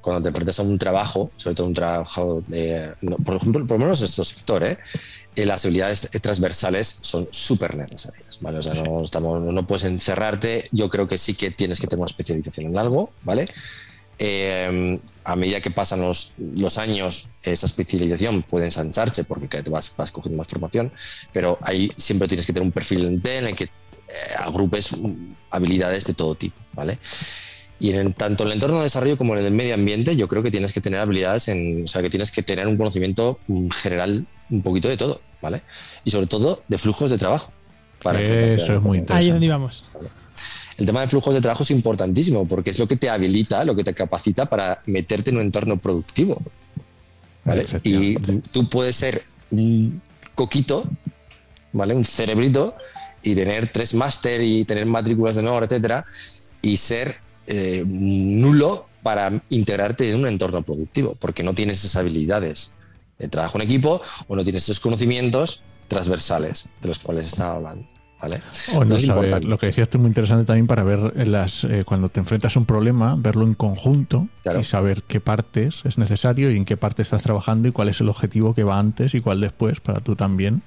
[0.02, 2.44] cuando te enfrentas a un trabajo, sobre todo un trabajo,
[3.02, 4.78] no, por ejemplo, por lo menos en este sector, ¿eh?
[5.36, 8.60] Las habilidades transversales son súper necesarias, ¿vale?
[8.60, 12.02] O sea, no, estamos, no puedes encerrarte, yo creo que sí que tienes que tener
[12.02, 13.48] una especialización en algo, ¿vale?
[14.18, 19.94] Eh, a medida que pasan los, los, años, esa especialización puede ensancharse porque vez vas,
[19.98, 20.94] vas cogiendo más formación,
[21.34, 23.68] pero ahí siempre tienes que tener un perfil en el que
[24.40, 24.96] agrupes
[25.50, 27.00] habilidades de todo tipo, ¿vale?
[27.80, 30.44] Y en tanto en el entorno de desarrollo como en el medio ambiente, yo creo
[30.44, 33.70] que tienes que tener habilidades, en, o sea, que tienes que tener un conocimiento mm,
[33.70, 35.62] general un poquito de todo, ¿vale?
[36.04, 37.52] Y sobre todo de flujos de trabajo.
[38.02, 39.14] Para Eso es muy interesante.
[39.14, 39.84] Ahí es donde íbamos.
[40.78, 43.76] El tema de flujos de trabajo es importantísimo porque es lo que te habilita, lo
[43.76, 46.42] que te capacita para meterte en un entorno productivo.
[47.44, 47.66] ¿vale?
[47.84, 50.02] Y tú puedes ser un
[50.34, 50.84] coquito,
[51.72, 51.94] ¿vale?
[51.94, 52.76] Un cerebrito
[53.26, 56.06] y tener tres máster y tener matrículas de honor, etcétera,
[56.62, 57.18] y ser
[57.48, 62.72] eh, nulo para integrarte en un entorno productivo, porque no tienes esas habilidades
[63.18, 67.88] de trabajo en equipo o no tienes esos conocimientos transversales de los cuales estaba hablando.
[68.22, 68.42] ¿vale?
[68.76, 71.84] O no saber, lo que decías tú es muy interesante también para ver las, eh,
[71.84, 74.60] cuando te enfrentas a un problema, verlo en conjunto Claro.
[74.60, 78.02] y saber qué partes es necesario y en qué parte estás trabajando y cuál es
[78.02, 80.62] el objetivo que va antes y cuál después para tú también.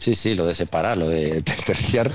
[0.00, 2.10] Sí, sí, lo de separar, lo de terciar.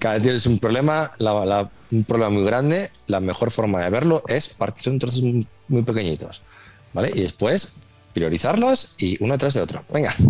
[0.00, 3.90] Cada vez tienes un problema, la- la- un problema muy grande, la mejor forma de
[3.90, 6.42] verlo es partirlo en trozos muy, pequeñitos,
[6.92, 7.10] ¿vale?
[7.14, 7.76] Y después
[8.14, 9.84] priorizarlos y uno tras de otro.
[9.92, 10.12] Venga.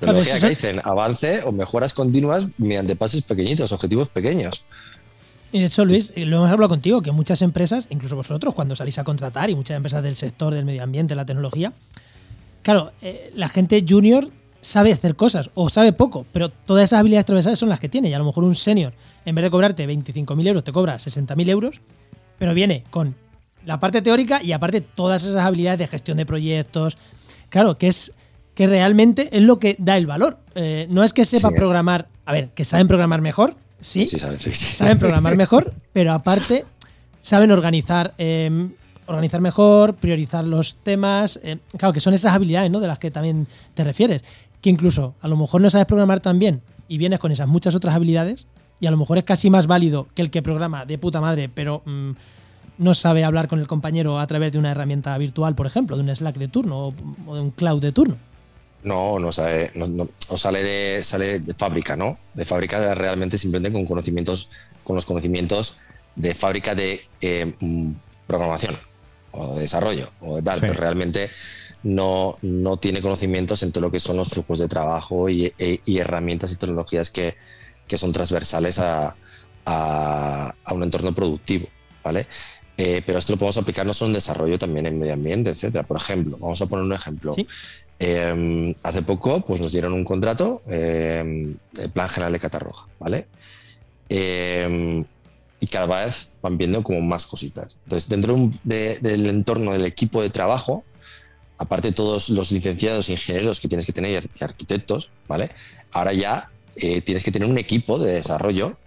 [0.00, 4.64] Claro, eso- Kaizen, avance o mejoras continuas mediante pasos pequeñitos, objetivos pequeños.
[5.50, 8.98] Y de hecho, Luis, lo hemos hablado contigo, que muchas empresas, incluso vosotros, cuando salís
[8.98, 11.72] a contratar, y muchas empresas del sector del medio ambiente, la tecnología,
[12.62, 14.28] claro, eh, la gente junior
[14.60, 18.08] sabe hacer cosas o sabe poco, pero todas esas habilidades transversales son las que tiene.
[18.08, 18.92] Y a lo mejor un senior,
[19.24, 21.80] en vez de cobrarte 25.000 euros, te cobra 60.000 euros,
[22.38, 23.14] pero viene con
[23.64, 26.98] la parte teórica y aparte todas esas habilidades de gestión de proyectos.
[27.50, 28.12] Claro, que es
[28.54, 30.38] que realmente es lo que da el valor.
[30.54, 31.54] Eh, no es que sepa Sí.
[31.54, 36.64] programar, a ver, que saben programar mejor, sí, saben programar mejor, pero aparte
[37.20, 38.68] saben organizar, eh,
[39.06, 41.38] organizar mejor, priorizar los temas.
[41.42, 42.80] eh, claro, que son esas habilidades ¿no?
[42.80, 44.24] de las que también te refieres.
[44.60, 47.74] Que incluso a lo mejor no sabes programar tan bien y vienes con esas muchas
[47.74, 48.46] otras habilidades,
[48.80, 51.48] y a lo mejor es casi más válido que el que programa de puta madre,
[51.48, 52.10] pero mm,
[52.78, 56.02] no sabe hablar con el compañero a través de una herramienta virtual, por ejemplo, de
[56.02, 56.94] un Slack de turno o,
[57.26, 58.16] o de un cloud de turno.
[58.84, 62.18] No, no sale, no, no- o sale de, sale de fábrica, ¿no?
[62.34, 64.48] De fábrica realmente simplemente con conocimientos,
[64.84, 65.80] con los conocimientos
[66.14, 67.90] de fábrica de eh, mm,
[68.28, 68.76] programación
[69.32, 70.66] o de desarrollo o de tal, Sí.
[70.68, 71.28] pero realmente
[71.82, 75.80] no, no tiene conocimientos en todo lo que son los flujos de trabajo y, e-
[75.84, 77.34] y herramientas y tecnologías que,
[77.86, 79.16] que son transversales a,
[79.64, 81.66] a- a un entorno productivo,
[82.02, 82.26] ¿vale?
[82.76, 85.84] Eh, pero esto lo podemos aplicar no solo en desarrollo, también en medio ambiente, etcétera.
[85.86, 87.34] Por ejemplo, vamos a poner un ejemplo.
[87.34, 87.46] Sí.
[88.00, 93.26] Eh, hace poco pues nos dieron un contrato eh, de Plan General de Catarroja, ¿vale?
[94.08, 95.04] Eh,
[95.60, 97.78] y cada vez van viendo como más cositas.
[97.84, 100.84] Entonces, dentro de un- de- del entorno del equipo de trabajo,
[101.58, 105.50] aparte todos los licenciados, ingenieros que tienes que tener y arquitectos, ¿vale?
[105.92, 108.78] Ahora ya eh, tienes que tener un equipo de desarrollo,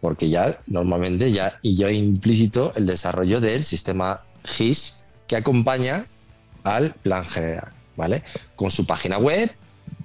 [0.00, 6.06] porque ya normalmente ya y ya implícito el desarrollo del sistema GIS que acompaña
[6.64, 8.22] al plan general, ¿vale?
[8.56, 9.50] Con su página web,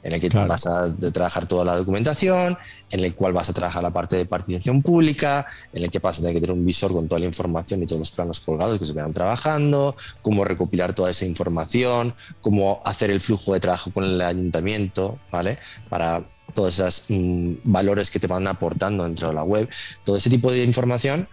[0.04, 0.48] en el que Claro.
[0.48, 2.58] vas a trabajar toda la documentación,
[2.90, 6.18] en el cual vas a trabajar la parte de participación pública, en el que vas
[6.18, 8.80] a tener que tener un visor con toda la información y todos los planos colgados
[8.80, 13.92] que se vayan trabajando, cómo recopilar toda esa información, cómo hacer el flujo de trabajo
[13.92, 15.58] con el ayuntamiento, ¿vale?
[15.90, 16.24] Para
[16.54, 19.70] todos esos mm, valores que te van aportando dentro de la web,
[20.04, 21.28] todo ese tipo de información,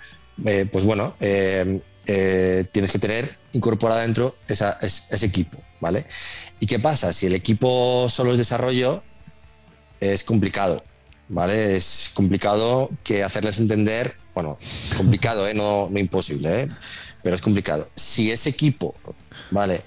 [0.44, 6.06] eh, pues bueno, eh, eh, tienes que tener incorporada dentro ese equipo, ¿vale?
[6.60, 7.12] ¿Y qué pasa?
[7.12, 9.02] Si el equipo solo es desarrollo,
[10.00, 10.84] es complicado,
[11.28, 11.76] ¿vale?
[11.76, 14.58] Es complicado que hacerles entender, bueno,
[14.96, 16.68] complicado, no, no imposible,
[17.22, 17.90] pero es complicado.
[17.96, 18.94] Si ese equipo,
[19.50, 19.82] ¿vale?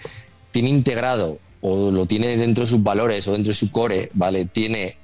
[0.51, 4.45] Tiene integrado o lo tiene dentro de sus valores o dentro de su core, ¿vale?
[4.45, 4.97] Tiene,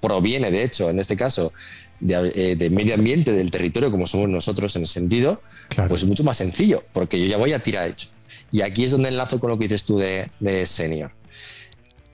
[0.00, 1.52] proviene, de hecho, en este caso,
[2.02, 5.40] de, eh, de medio ambiente, del territorio, como somos nosotros en ese sentido,
[5.70, 5.88] Claro.
[5.88, 8.08] pues es mucho más sencillo, porque yo ya voy a tirar hecho.
[8.50, 11.12] Y aquí es donde enlazo con lo que dices tú de, de senior.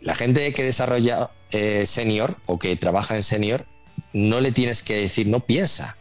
[0.03, 3.67] La gente que desarrolla eh, senior o que trabaja en senior,
[4.13, 5.97] no le tienes que decir, no piensa.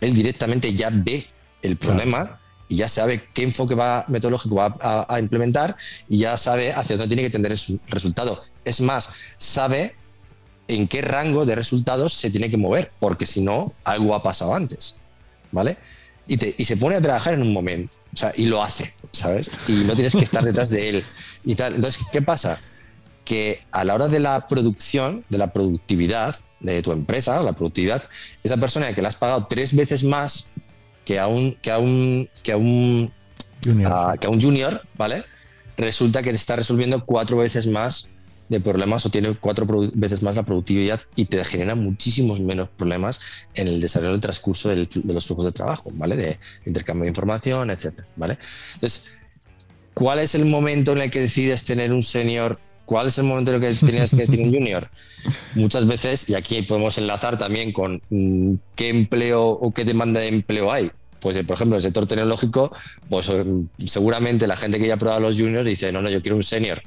[0.00, 1.26] Él directamente ya ve
[1.62, 1.96] el Claro.
[1.96, 5.74] problema y ya sabe qué enfoque va, metodológico va a, a implementar
[6.08, 8.42] y ya sabe hacia dónde tiene que tender el resultado.
[8.64, 9.08] Es más,
[9.38, 9.94] sabe
[10.68, 14.54] en qué rango de resultados se tiene que mover, porque si no, algo ha pasado
[14.54, 14.96] antes.
[15.50, 15.76] ¿Vale?
[16.26, 18.94] Y, te- y se pone a trabajar en un momento, o sea, y lo hace,
[19.12, 19.50] ¿sabes?
[19.66, 21.04] Y no tienes que estar detrás de él
[21.44, 21.74] y tal.
[21.74, 22.60] Entonces, ¿qué pasa?
[23.24, 28.02] Que a la hora de la producción, de la productividad de tu empresa, la productividad,
[28.42, 30.48] esa persona que le has pagado tres veces más
[31.06, 33.10] que a un, que a un, que a un,
[33.64, 33.90] Junior.
[33.92, 35.24] a- que a un junior, ¿vale?
[35.78, 38.08] Resulta que te está resolviendo cuatro veces más
[38.48, 43.20] de problemas o tiene cuatro veces más la productividad y te genera muchísimos menos problemas
[43.54, 46.16] en el desarrollo del transcurso de los flujos de trabajo, ¿vale?
[46.16, 48.38] De intercambio de información, etcétera, ¿vale?
[48.74, 49.14] Entonces,
[49.94, 52.58] ¿cuál es el momento en el que decides tener un senior?
[52.84, 54.88] ¿Cuál es el momento en el que tienes que decir un junior?
[55.54, 60.28] Muchas veces, y aquí podemos enlazar también con mm, qué empleo o qué demanda de
[60.28, 60.90] empleo hay.
[61.20, 62.72] Pues, eh, por ejemplo, en el sector tecnológico,
[63.10, 63.44] pues eh,
[63.84, 66.42] seguramente la gente que ya ha probado los juniors dice, no, no, yo quiero un
[66.42, 66.82] senior.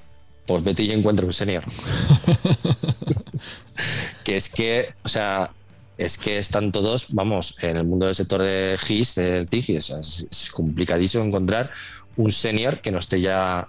[0.45, 1.63] Pues vete y encuentra un senior.
[4.23, 5.51] que es que, o sea,
[5.97, 9.81] es que están todos, vamos, en el mundo del sector de GIS, del TIG, o
[9.81, 11.71] sea, es, es complicadísimo encontrar
[12.17, 13.67] un senior que no esté ya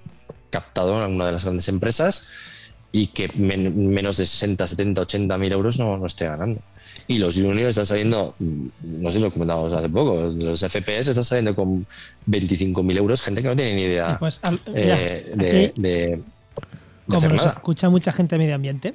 [0.51, 2.27] captado en alguna de las grandes empresas
[2.91, 6.61] y que men- menos de 60, 70, 80 mil euros no, no esté ganando.
[7.09, 11.25] Y los juniors están saliendo, no sé si lo comentábamos hace poco, los FPS están
[11.25, 11.87] saliendo con
[12.27, 15.81] 25 mil euros, gente que no tiene ni idea Pues, al- mira, eh, de, aquí-
[15.81, 16.23] de- de
[17.07, 18.95] como nos escucha mucha gente de medio ambiente,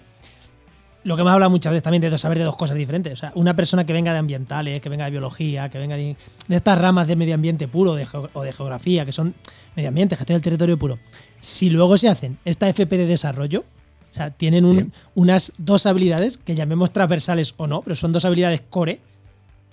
[1.04, 3.14] lo que hemos hablado muchas veces también de saber de dos cosas diferentes.
[3.14, 6.18] O sea, una persona que venga de ambientales, que venga de biología, que venga de,
[6.48, 9.34] de estas ramas de medio ambiente puro de o de geografía, que son
[9.76, 11.00] medio ambiente, gestión del territorio puro.
[11.40, 13.64] Si luego se hacen esta FP de desarrollo,
[14.12, 18.26] o sea, tienen un- unas dos habilidades que llamemos transversales o no, pero son dos
[18.26, 19.00] habilidades core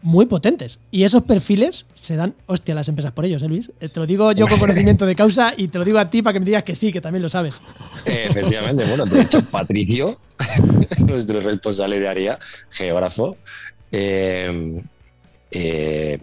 [0.04, 0.78] muy potentes.
[0.90, 3.72] Y esos perfiles se dan, hostia, las empresas por ellos, ¿eh, Luis?
[3.80, 6.20] Eh, Te lo digo yo con conocimiento de causa y te lo digo a ti
[6.20, 7.54] para que me digas que sí, que también lo sabes.
[8.04, 10.20] Eh, efectivamente, bueno, de hecho, Patricio,
[11.06, 12.38] nuestro responsable de área,
[12.70, 13.38] geógrafo,
[13.92, 14.82] eh,
[15.50, 16.18] eh,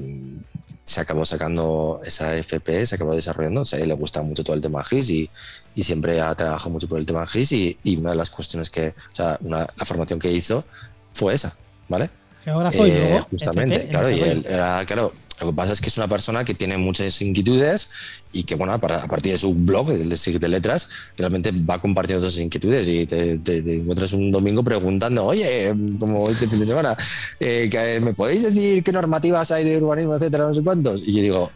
[0.84, 4.44] se acabó sacando esa FP, se acabó desarrollando, o sea, a él le gusta mucho
[4.44, 5.30] todo el tema GIS y,
[5.74, 8.70] y siempre ha trabajado mucho por el tema GIS y, y una de las cuestiones
[8.70, 10.66] que, o sea, una- la formación que hizo
[11.14, 11.56] fue esa,
[11.88, 12.10] ¿vale?
[12.44, 15.90] Geógrafo y Eh, luego justamente, claro, y él era- claro, lo que pasa es que
[15.90, 17.90] es una persona que tiene muchas inquietudes
[18.32, 22.22] y que, bueno, a partir de su blog, el SIG de letras, realmente va compartiendo
[22.22, 26.60] todas esas inquietudes y te, te- te encuentras un domingo preguntando, oye, como este fin
[26.60, 26.96] de semana,
[27.40, 31.02] eh, que, ¿me podéis decir qué normativas hay de urbanismo, etcétera, no sé cuántos?
[31.08, 31.52] Y yo digo,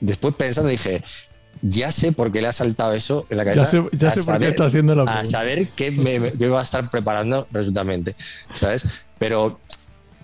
[0.00, 1.02] después pensando dije,
[1.62, 3.62] ya sé por qué le ha saltado eso en la cabeza.
[3.64, 5.30] Ya sé, ya a sé por qué saber- está haciendo la a pregunta.
[5.30, 8.14] saber qué me, me- qué me va a estar preparando resultamente,
[8.54, 8.84] ¿sabes?
[9.24, 9.58] Pero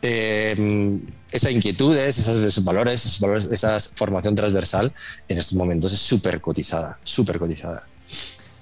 [0.03, 1.01] eh,
[1.32, 4.92] esa inquietud, esas, esos valores, esos valores, esa formación transversal
[5.28, 7.86] en estos momentos es súper cotizada, súper cotizada.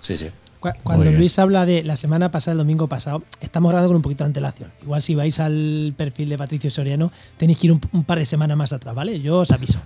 [0.01, 0.31] Sí, sí.
[0.61, 1.11] Cu- Cuando.
[1.11, 4.29] Luis habla de la semana pasada, el domingo pasado, estamos grabando con un poquito de
[4.29, 4.73] antelación.
[4.83, 8.27] Igual si vais al perfil de Patricio Soriano, tenéis que ir un, un par de
[8.27, 9.21] semanas más atrás, ¿vale?
[9.21, 9.81] Yo os aviso.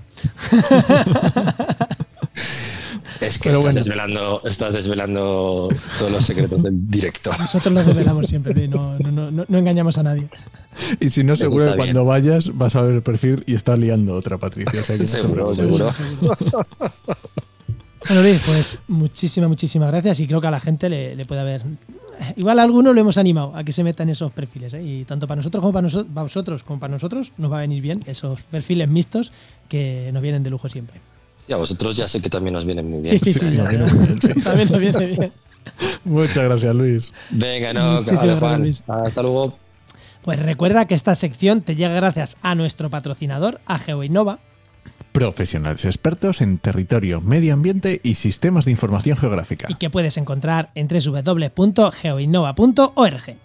[3.22, 3.78] Es que estás, bueno.
[3.78, 5.68] desvelando, estás desvelando
[5.98, 7.30] todos los secretos del directo.
[7.38, 10.28] Nosotros los desvelamos siempre, Luis, no, no, no, no- engañamos a nadie.
[11.00, 11.76] Y si no, Me seguro que bien.
[11.78, 14.80] cuando vayas vas a ver el perfil y está liando otra Patricia.
[14.80, 15.92] o sea Seguro, seguro.
[18.08, 21.40] Bueno, Luis, pues muchísimas, muchísimas gracias y creo que a la gente le, le puede
[21.42, 21.62] haber...
[22.36, 24.82] Igual a algunos lo hemos animado a que se metan esos perfiles, ¿eh?
[24.82, 27.60] Y tanto para nosotros como para noso- para vosotros como para nosotros nos va a
[27.62, 29.32] venir bien esos perfiles mixtos
[29.68, 31.00] que nos vienen de lujo siempre.
[31.52, 33.18] Y a vosotros ya sé que también nos vienen muy bien.
[33.18, 33.44] Sí, sí, sí.
[33.44, 34.32] Nos viene muy bien, sí.
[34.40, 35.30] También nos viene bien.
[36.04, 37.12] Muchas gracias, Luis.
[37.28, 38.60] Venga, no, Muchísimas vale, gracias, Juan.
[38.62, 38.82] Luis.
[38.86, 39.58] Hasta luego.
[40.22, 44.38] Pues recuerda que esta sección te llega gracias a nuestro patrocinador, a GeoInnova.
[45.12, 49.66] Profesionales expertos en territorio, medio ambiente y sistemas de información geográfica.
[49.68, 53.36] y que puedes encontrar en www.geoinnova.org.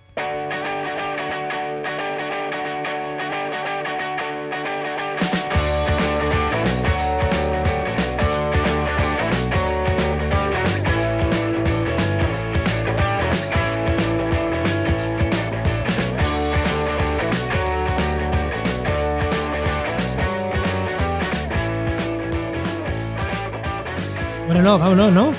[24.67, 25.31] No, vámonos, ¿no?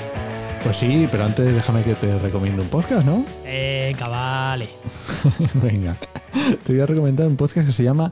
[0.63, 3.23] Pues sí, pero antes déjame que te recomiende un podcast, ¿no?
[3.45, 4.69] Eh, vale.
[5.53, 5.95] Venga.
[6.63, 8.11] Te voy a recomendar un podcast que se llama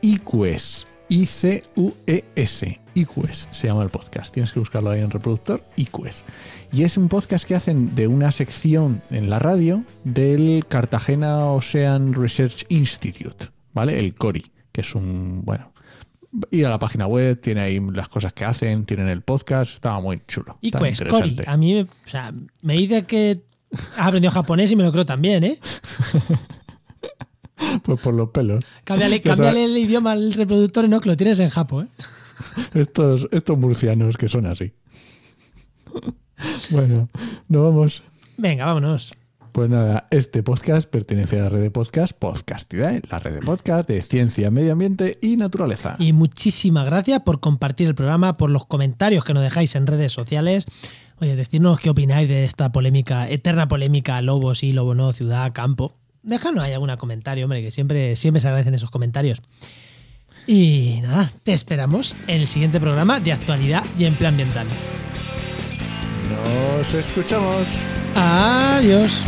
[0.00, 0.86] IQS.
[1.10, 2.80] I-C-U-E-S.
[2.94, 4.32] IQS se llama el podcast.
[4.32, 5.62] Tienes que buscarlo ahí en reproductor.
[5.76, 6.24] IQS.
[6.72, 12.14] Y es un podcast que hacen de una sección en la radio del Cartagena Ocean
[12.14, 13.98] Research Institute, ¿vale?
[13.98, 15.70] El CORI, que es un, bueno,
[16.50, 20.00] ir a la página web, tiene ahí las cosas que hacen, tienen el podcast, estaba
[20.00, 20.58] muy chulo.
[20.60, 21.44] Y pues, Cori, interesante.
[21.46, 22.32] a mí, me- o sea,
[22.62, 23.42] me dice que
[23.96, 25.58] has aprendido japonés y me lo creo también, ¿eh?
[27.82, 28.64] Pues por los pelos.
[28.84, 31.86] Cámbiale, cámbiale el idioma al reproductor, no, que lo tienes en japo, ¿eh?
[32.74, 34.72] Estos, estos murcianos que son así.
[36.70, 37.08] Bueno,
[37.48, 38.02] nos vamos.
[38.36, 39.14] Venga, vámonos.
[39.56, 43.88] Pues nada, este podcast pertenece a la red de podcast Podcastidae, la red de podcast
[43.88, 45.96] de ciencia, medio ambiente y naturaleza.
[45.98, 50.12] Y muchísimas gracias por compartir el programa, por los comentarios que nos dejáis en redes
[50.12, 50.66] sociales.
[51.22, 55.94] Oye, decirnos qué opináis de esta polémica, eterna polémica, lobo sí, lobo no, ciudad, campo.
[56.22, 59.40] Déjanos ahí algún comentario, hombre, que siempre, siempre se agradecen esos comentarios.
[60.46, 64.66] Y nada, te esperamos en el siguiente programa de actualidad y empleo ambiental.
[66.28, 67.68] Nos escuchamos.
[68.14, 69.24] Adiós.